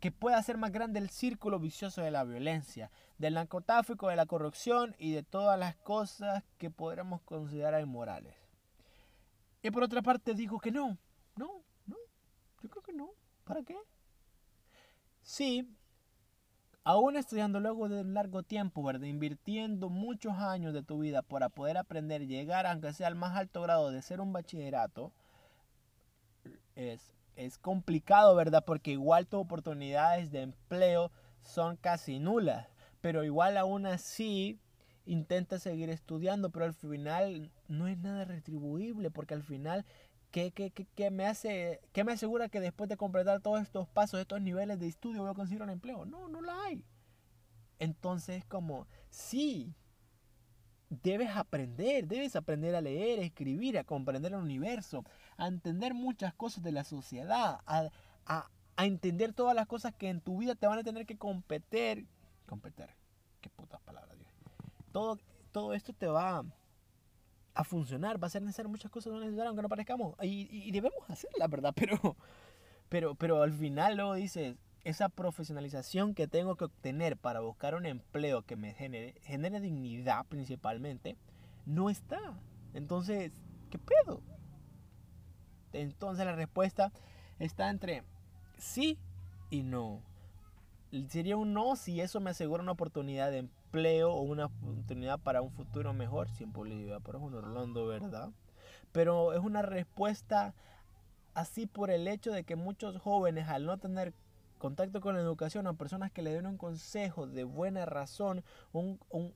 que 0.00 0.12
pueda 0.12 0.36
hacer 0.36 0.58
más 0.58 0.72
grande 0.72 0.98
el 0.98 1.10
círculo 1.10 1.58
vicioso 1.58 2.02
de 2.02 2.10
la 2.10 2.24
violencia, 2.24 2.90
del 3.18 3.34
narcotráfico, 3.34 4.08
de 4.08 4.16
la 4.16 4.26
corrupción 4.26 4.94
y 4.98 5.12
de 5.12 5.22
todas 5.22 5.58
las 5.58 5.76
cosas 5.76 6.44
que 6.58 6.70
podríamos 6.70 7.22
considerar 7.22 7.80
inmorales. 7.80 8.34
Y 9.62 9.70
por 9.70 9.82
otra 9.82 10.02
parte 10.02 10.34
digo 10.34 10.58
que 10.58 10.70
no, 10.70 10.98
no, 11.36 11.62
no, 11.86 11.96
yo 12.62 12.68
creo 12.68 12.82
que 12.82 12.92
no. 12.92 13.10
¿Para 13.44 13.62
qué? 13.62 13.76
Sí, 15.22 15.68
aún 16.84 17.16
estudiando 17.16 17.58
luego 17.58 17.88
de 17.88 18.02
un 18.02 18.14
largo 18.14 18.42
tiempo, 18.42 18.82
¿verdad? 18.82 19.06
Invirtiendo 19.06 19.88
muchos 19.88 20.34
años 20.34 20.72
de 20.72 20.82
tu 20.82 20.98
vida 20.98 21.22
para 21.22 21.48
poder 21.48 21.78
aprender, 21.78 22.26
llegar 22.26 22.66
aunque 22.66 22.92
sea 22.92 23.08
al 23.08 23.16
más 23.16 23.36
alto 23.36 23.62
grado 23.62 23.90
de 23.90 24.02
ser 24.02 24.20
un 24.20 24.32
bachillerato, 24.32 25.12
es 26.76 27.15
es 27.36 27.58
complicado, 27.58 28.34
¿verdad? 28.34 28.64
Porque 28.64 28.92
igual 28.92 29.26
tus 29.26 29.40
oportunidades 29.40 30.30
de 30.32 30.42
empleo 30.42 31.12
son 31.42 31.76
casi 31.76 32.18
nulas. 32.18 32.66
Pero 33.00 33.24
igual 33.24 33.56
aún 33.56 33.86
así 33.86 34.58
intenta 35.04 35.58
seguir 35.58 35.90
estudiando, 35.90 36.50
pero 36.50 36.64
al 36.64 36.74
final 36.74 37.52
no 37.68 37.86
es 37.86 37.98
nada 37.98 38.24
retribuible, 38.24 39.10
porque 39.10 39.34
al 39.34 39.42
final, 39.44 39.84
¿qué, 40.32 40.50
qué, 40.50 40.72
qué, 40.72 41.10
me 41.10 41.26
hace, 41.26 41.80
¿qué 41.92 42.02
me 42.02 42.12
asegura 42.12 42.48
que 42.48 42.60
después 42.60 42.88
de 42.88 42.96
completar 42.96 43.40
todos 43.40 43.62
estos 43.62 43.86
pasos, 43.88 44.20
estos 44.20 44.40
niveles 44.40 44.80
de 44.80 44.88
estudio, 44.88 45.22
voy 45.22 45.30
a 45.30 45.34
conseguir 45.34 45.62
un 45.62 45.70
empleo? 45.70 46.04
No, 46.04 46.28
no 46.28 46.40
la 46.40 46.60
hay. 46.64 46.84
Entonces, 47.78 48.44
como, 48.46 48.88
sí, 49.10 49.74
debes 50.88 51.30
aprender, 51.30 52.06
debes 52.06 52.36
aprender 52.36 52.74
a 52.74 52.80
leer, 52.80 53.20
a 53.20 53.22
escribir, 53.22 53.78
a 53.78 53.84
comprender 53.84 54.32
el 54.32 54.38
universo, 54.38 55.04
a 55.36 55.46
entender 55.46 55.94
muchas 55.94 56.34
cosas 56.34 56.62
de 56.62 56.72
la 56.72 56.84
sociedad, 56.84 57.60
a, 57.66 57.90
a, 58.26 58.48
entender 58.84 59.32
todas 59.32 59.54
las 59.54 59.66
cosas 59.66 59.94
que 59.94 60.08
en 60.08 60.20
tu 60.20 60.38
vida 60.38 60.54
te 60.54 60.66
van 60.66 60.78
a 60.78 60.84
tener 60.84 61.06
que 61.06 61.16
competir. 61.16 62.06
Competir, 62.46 62.86
qué 63.40 63.48
putas 63.48 63.80
palabras, 63.80 64.18
Dios. 64.18 64.30
Todo, 64.92 65.18
todo 65.50 65.72
esto 65.72 65.92
te 65.92 66.06
va 66.06 66.44
a 67.54 67.64
funcionar, 67.64 68.22
va 68.22 68.26
a 68.26 68.30
ser 68.30 68.42
necesario 68.42 68.68
muchas 68.68 68.90
cosas 68.90 69.12
no 69.12 69.42
aunque 69.44 69.62
no 69.62 69.68
parezcamos. 69.68 70.14
Y, 70.22 70.48
y, 70.50 70.70
debemos 70.70 71.08
hacerla, 71.08 71.48
¿verdad? 71.48 71.72
Pero, 71.76 72.16
pero, 72.88 73.14
pero 73.16 73.42
al 73.42 73.52
final 73.52 73.96
luego 73.96 74.14
dices, 74.14 74.56
esa 74.84 75.08
profesionalización 75.08 76.14
que 76.14 76.28
tengo 76.28 76.54
que 76.54 76.66
obtener 76.66 77.16
para 77.16 77.40
buscar 77.40 77.74
un 77.74 77.84
empleo 77.84 78.42
que 78.42 78.54
me 78.54 78.74
genere, 78.74 79.14
genere 79.22 79.58
dignidad 79.60 80.24
principalmente, 80.26 81.16
no 81.64 81.90
está. 81.90 82.38
Entonces, 82.74 83.32
¿qué 83.70 83.78
pedo? 83.78 84.22
Entonces 85.80 86.24
la 86.24 86.34
respuesta 86.34 86.92
está 87.38 87.70
entre 87.70 88.02
sí 88.58 88.98
y 89.50 89.62
no. 89.62 90.02
Sería 91.08 91.36
un 91.36 91.52
no 91.52 91.76
si 91.76 92.00
eso 92.00 92.20
me 92.20 92.30
asegura 92.30 92.62
una 92.62 92.72
oportunidad 92.72 93.30
de 93.30 93.38
empleo 93.38 94.12
o 94.12 94.22
una 94.22 94.46
oportunidad 94.46 95.18
para 95.18 95.42
un 95.42 95.50
futuro 95.50 95.92
mejor, 95.92 96.28
sin 96.30 96.52
publicidad, 96.52 97.00
pero 97.04 97.18
es 97.18 97.24
un 97.24 97.34
Orlando, 97.34 97.86
¿verdad? 97.86 98.30
Pero 98.92 99.32
es 99.32 99.40
una 99.40 99.62
respuesta 99.62 100.54
así 101.34 101.66
por 101.66 101.90
el 101.90 102.08
hecho 102.08 102.32
de 102.32 102.44
que 102.44 102.56
muchos 102.56 102.96
jóvenes 102.98 103.48
al 103.48 103.66
no 103.66 103.76
tener 103.76 104.14
contacto 104.58 105.02
con 105.02 105.14
la 105.14 105.20
educación 105.20 105.66
o 105.66 105.74
personas 105.74 106.10
que 106.10 106.22
le 106.22 106.32
den 106.32 106.46
un 106.46 106.56
consejo 106.56 107.26
de 107.26 107.44
buena 107.44 107.84
razón, 107.84 108.42
un, 108.72 108.98
un, 109.10 109.34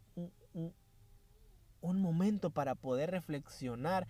un, 0.54 0.72
un 1.82 2.00
momento 2.00 2.50
para 2.50 2.74
poder 2.74 3.10
reflexionar, 3.10 4.06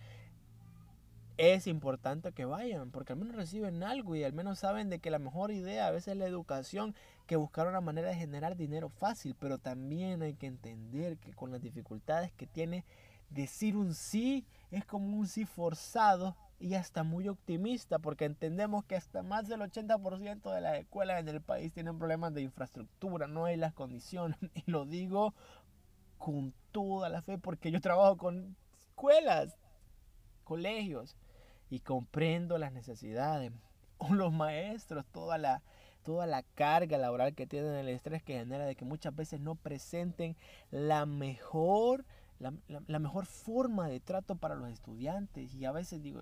es 1.41 1.65
importante 1.65 2.33
que 2.33 2.45
vayan, 2.45 2.91
porque 2.91 3.13
al 3.13 3.19
menos 3.19 3.35
reciben 3.35 3.81
algo 3.81 4.15
y 4.15 4.23
al 4.23 4.31
menos 4.31 4.59
saben 4.59 4.91
de 4.91 4.99
que 4.99 5.09
la 5.09 5.17
mejor 5.17 5.49
idea 5.49 5.87
a 5.87 5.91
veces 5.91 6.09
es 6.09 6.17
la 6.17 6.27
educación, 6.27 6.93
que 7.25 7.35
buscar 7.35 7.67
una 7.67 7.81
manera 7.81 8.09
de 8.09 8.15
generar 8.15 8.55
dinero 8.55 8.89
fácil, 8.89 9.35
pero 9.39 9.57
también 9.57 10.21
hay 10.21 10.35
que 10.35 10.45
entender 10.45 11.17
que 11.17 11.33
con 11.33 11.51
las 11.51 11.63
dificultades 11.63 12.31
que 12.33 12.45
tiene 12.45 12.85
decir 13.31 13.75
un 13.75 13.95
sí 13.95 14.45
es 14.69 14.85
como 14.85 15.17
un 15.17 15.27
sí 15.27 15.45
forzado 15.45 16.37
y 16.59 16.75
hasta 16.75 17.01
muy 17.01 17.27
optimista, 17.27 17.97
porque 17.97 18.25
entendemos 18.25 18.85
que 18.85 18.95
hasta 18.95 19.23
más 19.23 19.47
del 19.47 19.61
80% 19.61 20.53
de 20.53 20.61
las 20.61 20.77
escuelas 20.77 21.21
en 21.21 21.27
el 21.27 21.41
país 21.41 21.73
tienen 21.73 21.97
problemas 21.97 22.35
de 22.35 22.43
infraestructura, 22.43 23.25
no 23.25 23.45
hay 23.45 23.57
las 23.57 23.73
condiciones, 23.73 24.37
y 24.53 24.69
lo 24.69 24.85
digo 24.85 25.33
con 26.19 26.53
toda 26.71 27.09
la 27.09 27.23
fe, 27.23 27.39
porque 27.39 27.71
yo 27.71 27.81
trabajo 27.81 28.15
con 28.15 28.55
escuelas, 28.91 29.55
colegios, 30.43 31.15
y 31.71 31.79
comprendo 31.79 32.59
las 32.59 32.71
necesidades. 32.71 33.51
Los 34.11 34.31
maestros, 34.33 35.05
toda 35.07 35.37
la, 35.37 35.63
toda 36.03 36.27
la 36.27 36.43
carga 36.43 36.97
laboral 36.97 37.33
que 37.33 37.47
tienen, 37.47 37.73
el 37.73 37.87
estrés 37.87 38.21
que 38.21 38.37
genera 38.37 38.65
de 38.65 38.75
que 38.75 38.85
muchas 38.85 39.15
veces 39.15 39.39
no 39.39 39.55
presenten 39.55 40.35
la 40.69 41.05
mejor, 41.05 42.05
la, 42.39 42.99
mejor 42.99 43.25
forma 43.25 43.87
de 43.87 43.99
trato 43.99 44.35
para 44.35 44.55
los 44.55 44.69
estudiantes. 44.69 45.55
Y 45.55 45.65
a 45.65 45.71
veces 45.71 46.01
digo, 46.03 46.21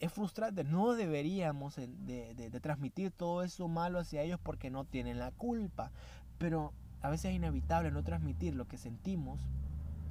es 0.00 0.12
frustrante, 0.12 0.64
no 0.64 0.94
deberíamos 0.94 1.76
de, 1.76 2.34
de 2.34 2.60
transmitir 2.60 3.12
todo 3.12 3.42
eso 3.42 3.68
malo 3.68 3.98
hacia 3.98 4.22
ellos 4.22 4.40
porque 4.42 4.70
no 4.70 4.84
tienen 4.84 5.18
la 5.18 5.30
culpa. 5.30 5.92
Pero 6.38 6.72
a 7.00 7.10
veces 7.10 7.30
es 7.30 7.36
inevitable 7.36 7.90
no 7.90 8.02
transmitir 8.02 8.54
lo 8.54 8.66
que 8.66 8.78
sentimos 8.78 9.40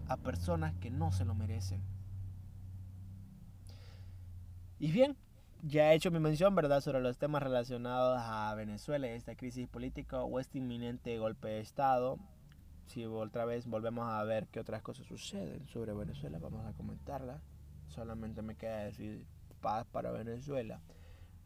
a 0.08 0.16
personas 0.16 0.74
que 0.76 0.90
no 0.90 1.12
se 1.12 1.26
lo 1.26 1.36
merecen. 1.36 1.97
Y 4.80 4.92
bien, 4.92 5.18
ya 5.63 5.92
he 5.92 5.96
hecho 5.96 6.12
mi 6.12 6.20
mención, 6.20 6.54
¿verdad?, 6.54 6.82
sobre 6.82 7.02
los 7.02 7.18
temas 7.18 7.42
relacionados 7.42 8.20
a 8.22 8.54
Venezuela 8.54 9.08
esta 9.08 9.36
crisis 9.36 9.68
política 9.68 10.22
o 10.22 10.40
este 10.40 10.60
inminente 10.60 11.18
golpe 11.18 11.48
de 11.48 11.60
Estado. 11.62 12.20
Si 12.86 13.04
otra 13.06 13.46
vez 13.46 13.66
volvemos 13.66 14.08
a 14.08 14.24
ver 14.24 14.48
qué 14.48 14.60
otras 14.60 14.84
cosas 14.84 15.08
suceden 15.08 15.68
sobre 15.68 15.94
Venezuela, 15.94 16.38
vamos 16.38 16.66
a 16.66 16.74
comentarlas. 16.74 17.42
Solamente 17.88 18.44
me 18.44 18.56
queda 18.56 18.84
decir 18.84 19.26
paz 19.62 19.88
para 19.92 20.12
Venezuela. 20.12 20.80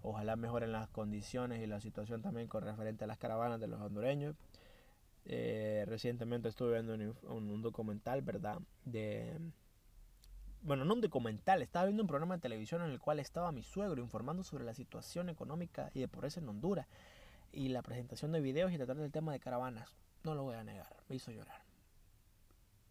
Ojalá 0.02 0.36
mejoren 0.36 0.74
las 0.74 0.89
condiciones 0.89 1.62
y 1.63 1.67
la 1.67 1.80
situación 1.80 2.22
también 2.22 2.48
con 2.48 2.63
referente 2.63 3.06
a 3.06 3.08
las 3.08 3.17
caravanas 3.17 3.62
de 3.62 3.67
los 3.67 3.80
hondureños. 3.80 4.36
Eh, 5.26 5.86
recientemente 5.88 6.50
estuve 6.50 6.82
viendo 6.82 6.96
un, 6.96 7.50
un 7.50 7.62
documental, 7.62 8.22
¿verdad?, 8.24 8.60
de 8.84 9.39
bueno, 10.62 10.86
no 10.86 10.93
un 10.93 11.02
documental, 11.02 11.62
estaba 11.62 11.86
viendo 11.86 12.04
un 12.04 12.08
programa 12.08 12.36
de 12.36 12.41
televisión 12.41 12.82
en 12.82 12.91
el 12.91 13.00
cual 13.00 13.19
estaba 13.19 13.52
mi 13.52 13.63
suegro 13.63 14.02
informando 14.02 14.43
sobre 14.43 14.63
la 14.63 14.74
situación 14.74 15.30
económica 15.30 15.89
y 15.93 16.00
de 16.00 16.08
pobreza 16.08 16.39
en 16.39 16.50
Honduras 16.50 16.88
y 17.52 17.69
la 17.69 17.82
presentación 17.82 18.32
de 18.32 18.41
videos 18.41 18.71
y 18.71 18.78
tratar 18.78 18.97
del 18.97 19.12
tema 19.12 19.32
de 19.32 19.39
caravanas. 19.39 19.95
No 20.24 20.36
lo 20.36 20.43
voy 20.43 20.56
a 20.56 20.63
negar, 20.63 20.95
me 21.10 21.15
hizo 21.15 21.32
llorar. 21.32 21.63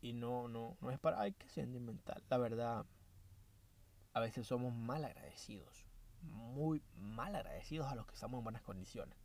Y 0.03 0.13
no, 0.13 0.49
no, 0.49 0.77
no 0.81 0.91
es 0.91 0.99
para, 0.99 1.21
ay, 1.21 1.33
que 1.33 1.49
sentimental. 1.49 2.23
La 2.29 2.39
verdad, 2.39 2.87
a 4.15 4.21
veces 4.21 4.47
somos 4.47 4.75
mal 4.75 5.05
agradecidos, 5.05 5.87
muy 6.23 6.83
mal 6.97 7.37
agradecidos 7.37 7.87
a 7.87 7.95
los 7.95 8.07
que 8.07 8.15
estamos 8.15 8.39
en 8.39 8.45
buenas 8.45 8.63
condiciones. 8.63 9.17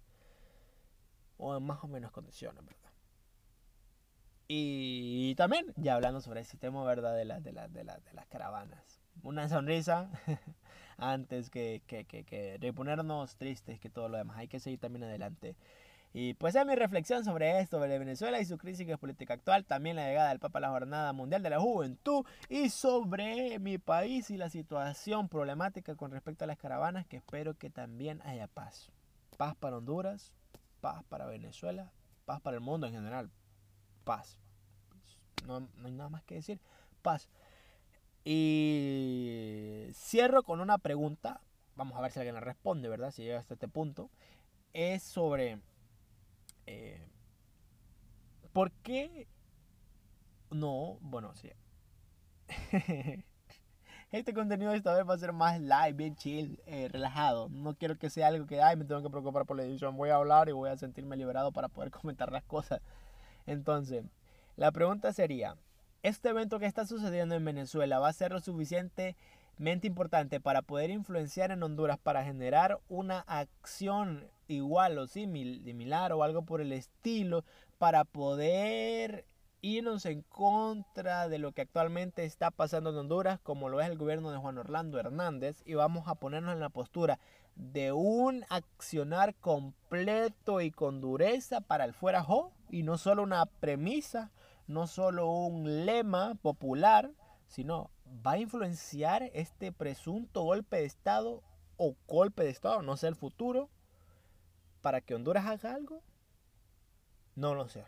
O 1.38 1.55
en 1.55 1.63
más 1.63 1.84
o 1.84 1.88
menos 1.88 2.12
condiciones, 2.12 2.63
¿verdad? 2.63 2.91
Y 4.47 5.34
también, 5.36 5.73
ya 5.75 5.95
hablando 5.95 6.21
sobre 6.21 6.41
ese 6.41 6.58
tema, 6.58 6.84
¿verdad? 6.84 7.15
De, 7.15 7.25
la, 7.25 7.39
de, 7.39 7.51
la, 7.51 7.67
de, 7.67 7.84
la, 7.84 7.97
de 7.97 8.13
las 8.13 8.27
caravanas. 8.27 9.01
Una 9.23 9.49
sonrisa 9.49 10.10
antes 10.97 11.49
que, 11.49 11.81
que, 11.88 12.05
que, 12.05 12.23
que 12.23 12.60
de 12.60 12.73
ponernos 12.73 13.38
tristes 13.38 13.79
que 13.79 13.89
todo 13.89 14.10
lo 14.10 14.17
demás. 14.17 14.38
Hay 14.38 14.47
que 14.47 14.60
seguir 14.60 14.79
también 14.79 15.03
adelante. 15.03 15.55
Y 16.17 16.34
pues 16.36 16.55
es 16.55 16.65
mi 16.65 16.75
reflexión 16.75 17.25
sobre 17.25 17.60
esto, 17.60 17.77
sobre 17.77 17.99
Venezuela 17.99 18.39
y 18.39 18.45
su 18.45 18.58
crisis 18.58 18.88
política 18.97 19.34
actual, 19.34 19.65
también 19.65 19.97
la 19.97 20.08
llegada 20.08 20.29
del 20.29 20.39
Papa 20.39 20.60
a 20.60 20.62
la 20.62 20.69
Jornada 20.69 21.12
Mundial 21.12 21.43
de 21.43 21.49
la 21.49 21.60
Juventud 21.60 22.25
y 22.47 22.69
sobre 22.69 23.60
mi 23.60 23.79
país 23.79 24.29
y 24.29 24.38
la 24.38 24.49
situación 24.49 25.27
problemática 25.27 25.95
con 25.95 26.12
respecto 26.12 26.45
a 26.45 26.47
las 26.47 26.58
caravanas, 26.58 27.05
que 27.05 27.17
espero 27.17 27.58
que 27.58 27.69
también 27.69 28.21
haya 28.23 28.47
paz. 28.47 28.89
Paz 29.36 29.58
para 29.58 29.75
Honduras, 29.75 30.31
paz 30.79 31.03
para 31.10 31.25
Venezuela, 31.25 31.91
paz 32.23 32.39
para 32.39 32.55
el 32.55 32.62
mundo 32.62 32.88
en 32.88 32.93
general, 32.93 33.29
paz. 34.05 34.39
No, 35.45 35.67
hay 35.83 35.91
nada 35.91 36.09
más 36.09 36.23
que 36.23 36.35
decir. 36.35 36.61
Paz. 37.01 37.27
Y 38.23 39.89
cierro 39.93 40.43
con 40.43 40.61
una 40.61 40.77
pregunta. 40.77 41.41
Vamos 41.75 41.97
a 41.97 42.01
ver 42.01 42.11
si 42.11 42.19
alguien 42.19 42.35
la 42.35 42.41
responde, 42.41 42.87
¿verdad? 42.87 43.11
Si 43.11 43.23
llega 43.23 43.39
hasta 43.39 43.55
este 43.55 43.67
punto. 43.67 44.09
Es 44.71 45.03
sobre... 45.03 45.59
Eh, 46.65 47.05
¿Por 48.53 48.71
qué... 48.71 49.27
No, 50.51 50.97
bueno, 51.01 51.33
este 54.11 54.33
contenido 54.33 54.73
esta 54.73 54.95
vez 54.95 55.07
va 55.07 55.15
a 55.15 55.17
ser 55.17 55.33
más 55.33 55.59
live, 55.59 55.93
bien 55.93 56.15
chill, 56.15 56.61
eh, 56.65 56.87
relajado. 56.87 57.49
No 57.49 57.75
quiero 57.75 57.97
que 57.97 58.09
sea 58.09 58.27
algo 58.27 58.45
que, 58.45 58.61
ay, 58.61 58.77
me 58.77 58.85
tengo 58.85 59.01
que 59.01 59.09
preocupar 59.09 59.45
por 59.45 59.57
la 59.57 59.63
edición. 59.63 59.97
Voy 59.97 60.09
a 60.09 60.15
hablar 60.15 60.47
y 60.47 60.53
voy 60.53 60.69
a 60.69 60.77
sentirme 60.77 61.17
liberado 61.17 61.51
para 61.51 61.67
poder 61.67 61.91
comentar 61.99 62.31
las 62.31 62.43
cosas. 62.43 62.81
Entonces, 63.45 64.05
la 64.55 64.71
pregunta 64.71 65.13
sería, 65.13 65.58
¿este 66.03 66.29
evento 66.29 66.60
que 66.60 66.65
está 66.65 66.86
sucediendo 66.86 67.36
en 67.36 67.45
Venezuela 67.45 67.99
va 67.99 68.10
a 68.10 68.13
ser 68.13 68.31
lo 68.31 68.39
suficientemente 68.39 69.88
importante 69.88 70.39
para 70.39 70.62
poder 70.62 70.89
influenciar 70.89 71.51
en 71.51 71.63
Honduras 71.63 71.97
para 71.97 72.23
generar 72.23 72.79
una 72.88 73.19
acción 73.19 74.27
igual 74.47 74.97
o 74.97 75.08
similar 75.08 76.13
o 76.13 76.23
algo 76.23 76.43
por 76.43 76.62
el 76.62 76.71
estilo 76.71 77.43
para 77.77 78.03
poder 78.03 79.25
irnos 79.62 80.05
en 80.05 80.21
contra 80.21 81.27
de 81.27 81.39
lo 81.39 81.51
que 81.51 81.62
actualmente 81.62 82.23
está 82.23 82.51
pasando 82.51 82.91
en 82.91 82.97
Honduras, 82.97 83.39
como 83.41 83.67
lo 83.67 83.81
es 83.81 83.89
el 83.89 83.97
gobierno 83.97 84.29
de 84.31 84.38
Juan 84.38 84.60
Orlando 84.60 84.99
Hernández, 84.99 85.63
y 85.65 85.73
vamos 85.73 86.08
a 86.08 86.15
ponernos 86.15 86.53
en 86.53 86.60
la 86.60 86.69
postura 86.69 87.19
de 87.55 87.91
un 87.91 88.45
accionar 88.49 89.35
completo 89.35 90.61
y 90.61 90.71
con 90.71 91.01
dureza 91.01 91.61
para 91.61 91.85
el 91.85 91.93
fuera 91.93 92.23
jo 92.23 92.51
y 92.69 92.83
no 92.83 92.97
solo 92.97 93.23
una 93.23 93.45
premisa, 93.45 94.31
no 94.67 94.87
solo 94.87 95.29
un 95.29 95.85
lema 95.85 96.35
popular, 96.35 97.11
sino 97.47 97.89
va 98.25 98.31
a 98.31 98.39
influenciar 98.39 99.23
este 99.33 99.71
presunto 99.71 100.43
golpe 100.43 100.77
de 100.77 100.85
Estado 100.85 101.43
o 101.77 101.95
golpe 102.07 102.43
de 102.43 102.49
Estado, 102.49 102.81
no 102.81 102.97
sé 102.97 103.07
el 103.07 103.15
futuro, 103.15 103.69
para 104.81 105.01
que 105.01 105.15
Honduras 105.15 105.45
haga 105.45 105.73
algo. 105.73 106.01
No 107.35 107.53
lo 107.53 107.67
sé. 107.67 107.83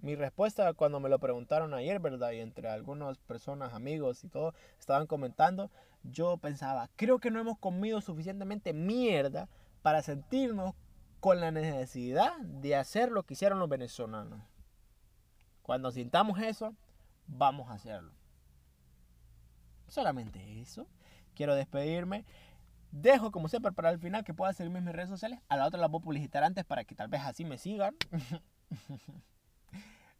Mi 0.00 0.14
respuesta 0.14 0.72
cuando 0.74 1.00
me 1.00 1.08
lo 1.08 1.18
preguntaron 1.18 1.74
ayer, 1.74 1.98
¿verdad? 1.98 2.30
Y 2.32 2.40
entre 2.40 2.68
algunas 2.68 3.18
personas, 3.18 3.74
amigos 3.74 4.22
y 4.22 4.28
todo, 4.28 4.54
estaban 4.78 5.06
comentando, 5.06 5.70
yo 6.04 6.36
pensaba, 6.36 6.88
creo 6.94 7.18
que 7.18 7.30
no 7.30 7.40
hemos 7.40 7.58
comido 7.58 8.00
suficientemente 8.00 8.72
mierda 8.72 9.48
para 9.82 10.02
sentirnos 10.02 10.74
con 11.20 11.40
la 11.40 11.50
necesidad 11.50 12.36
de 12.38 12.76
hacer 12.76 13.10
lo 13.10 13.24
que 13.24 13.34
hicieron 13.34 13.58
los 13.58 13.68
venezolanos. 13.68 14.40
Cuando 15.62 15.90
sintamos 15.90 16.40
eso, 16.40 16.74
vamos 17.26 17.68
a 17.68 17.74
hacerlo. 17.74 18.12
Solamente 19.88 20.60
eso. 20.60 20.86
Quiero 21.34 21.54
despedirme. 21.54 22.24
Dejo 22.90 23.32
como 23.32 23.48
siempre 23.48 23.72
para 23.72 23.90
el 23.90 23.98
final 23.98 24.24
que 24.24 24.32
pueda 24.32 24.52
seguirme 24.52 24.78
en 24.78 24.86
mis 24.86 24.94
redes 24.94 25.10
sociales. 25.10 25.40
A 25.48 25.56
la 25.56 25.66
otra 25.66 25.80
las 25.80 25.90
voy 25.90 26.00
a 26.00 26.04
publicitar 26.04 26.44
antes 26.44 26.64
para 26.64 26.84
que 26.84 26.94
tal 26.94 27.08
vez 27.08 27.22
así 27.22 27.44
me 27.44 27.58
sigan. 27.58 27.96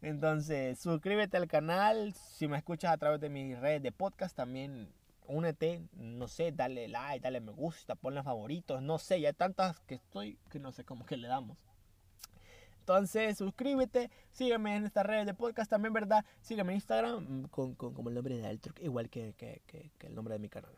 Entonces, 0.01 0.79
suscríbete 0.79 1.37
al 1.37 1.47
canal. 1.47 2.13
Si 2.13 2.47
me 2.47 2.57
escuchas 2.57 2.91
a 2.93 2.97
través 2.97 3.19
de 3.19 3.29
mis 3.29 3.59
redes 3.59 3.83
de 3.83 3.91
podcast, 3.91 4.35
también 4.35 4.93
únete, 5.29 5.83
no 5.93 6.27
sé, 6.27 6.51
dale 6.51 6.87
like, 6.87 7.21
dale 7.21 7.39
me 7.39 7.51
gusta, 7.51 7.95
ponle 7.95 8.23
favoritos, 8.23 8.81
no 8.81 8.97
sé, 8.97 9.21
ya 9.21 9.29
hay 9.29 9.33
tantas 9.35 9.79
que 9.81 9.95
estoy 9.95 10.39
que 10.49 10.57
no 10.57 10.71
sé 10.71 10.83
cómo 10.83 11.05
que 11.05 11.17
le 11.17 11.27
damos. 11.27 11.57
Entonces, 12.79 13.37
suscríbete, 13.37 14.09
sígueme 14.31 14.75
en 14.75 14.85
estas 14.85 15.05
redes 15.05 15.27
de 15.27 15.35
podcast 15.35 15.69
también, 15.69 15.93
¿verdad? 15.93 16.25
Sígueme 16.41 16.71
en 16.71 16.77
Instagram 16.77 17.23
mm, 17.23 17.43
con, 17.49 17.75
con 17.75 17.93
como 17.93 18.09
el 18.09 18.15
nombre 18.15 18.37
de 18.37 18.47
Altruc, 18.47 18.79
igual 18.79 19.09
que, 19.09 19.33
que, 19.33 19.61
que, 19.67 19.91
que 19.99 20.07
el 20.07 20.15
nombre 20.15 20.33
de 20.33 20.39
mi 20.39 20.49
canal. 20.49 20.75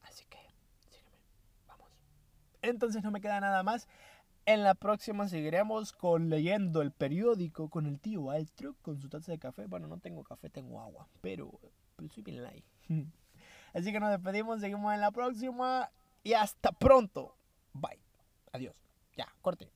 Así 0.00 0.24
que, 0.24 0.38
sígueme, 0.78 1.18
vamos. 1.68 1.90
Entonces, 2.62 3.02
no 3.02 3.10
me 3.10 3.20
queda 3.20 3.38
nada 3.40 3.62
más 3.62 3.86
En 4.50 4.64
la 4.64 4.74
próxima 4.74 5.28
seguiremos 5.28 5.92
con 5.92 6.28
leyendo 6.28 6.82
el 6.82 6.90
periódico 6.90 7.70
con 7.70 7.86
el 7.86 8.00
tío 8.00 8.32
Altro 8.32 8.74
con 8.82 8.98
su 8.98 9.08
taza 9.08 9.30
de 9.30 9.38
café. 9.38 9.66
Bueno, 9.66 9.86
no 9.86 9.98
tengo 9.98 10.24
café, 10.24 10.50
tengo 10.50 10.80
agua, 10.80 11.06
pero, 11.20 11.60
pero 11.94 12.08
soy 12.08 12.24
bien 12.24 12.42
light. 12.42 12.64
Así 13.74 13.92
que 13.92 14.00
nos 14.00 14.10
despedimos, 14.10 14.60
seguimos 14.60 14.92
en 14.92 15.02
la 15.02 15.12
próxima 15.12 15.92
y 16.24 16.32
hasta 16.32 16.72
pronto. 16.72 17.36
Bye. 17.74 18.00
Adiós. 18.50 18.74
Ya, 19.16 19.28
corte. 19.40 19.70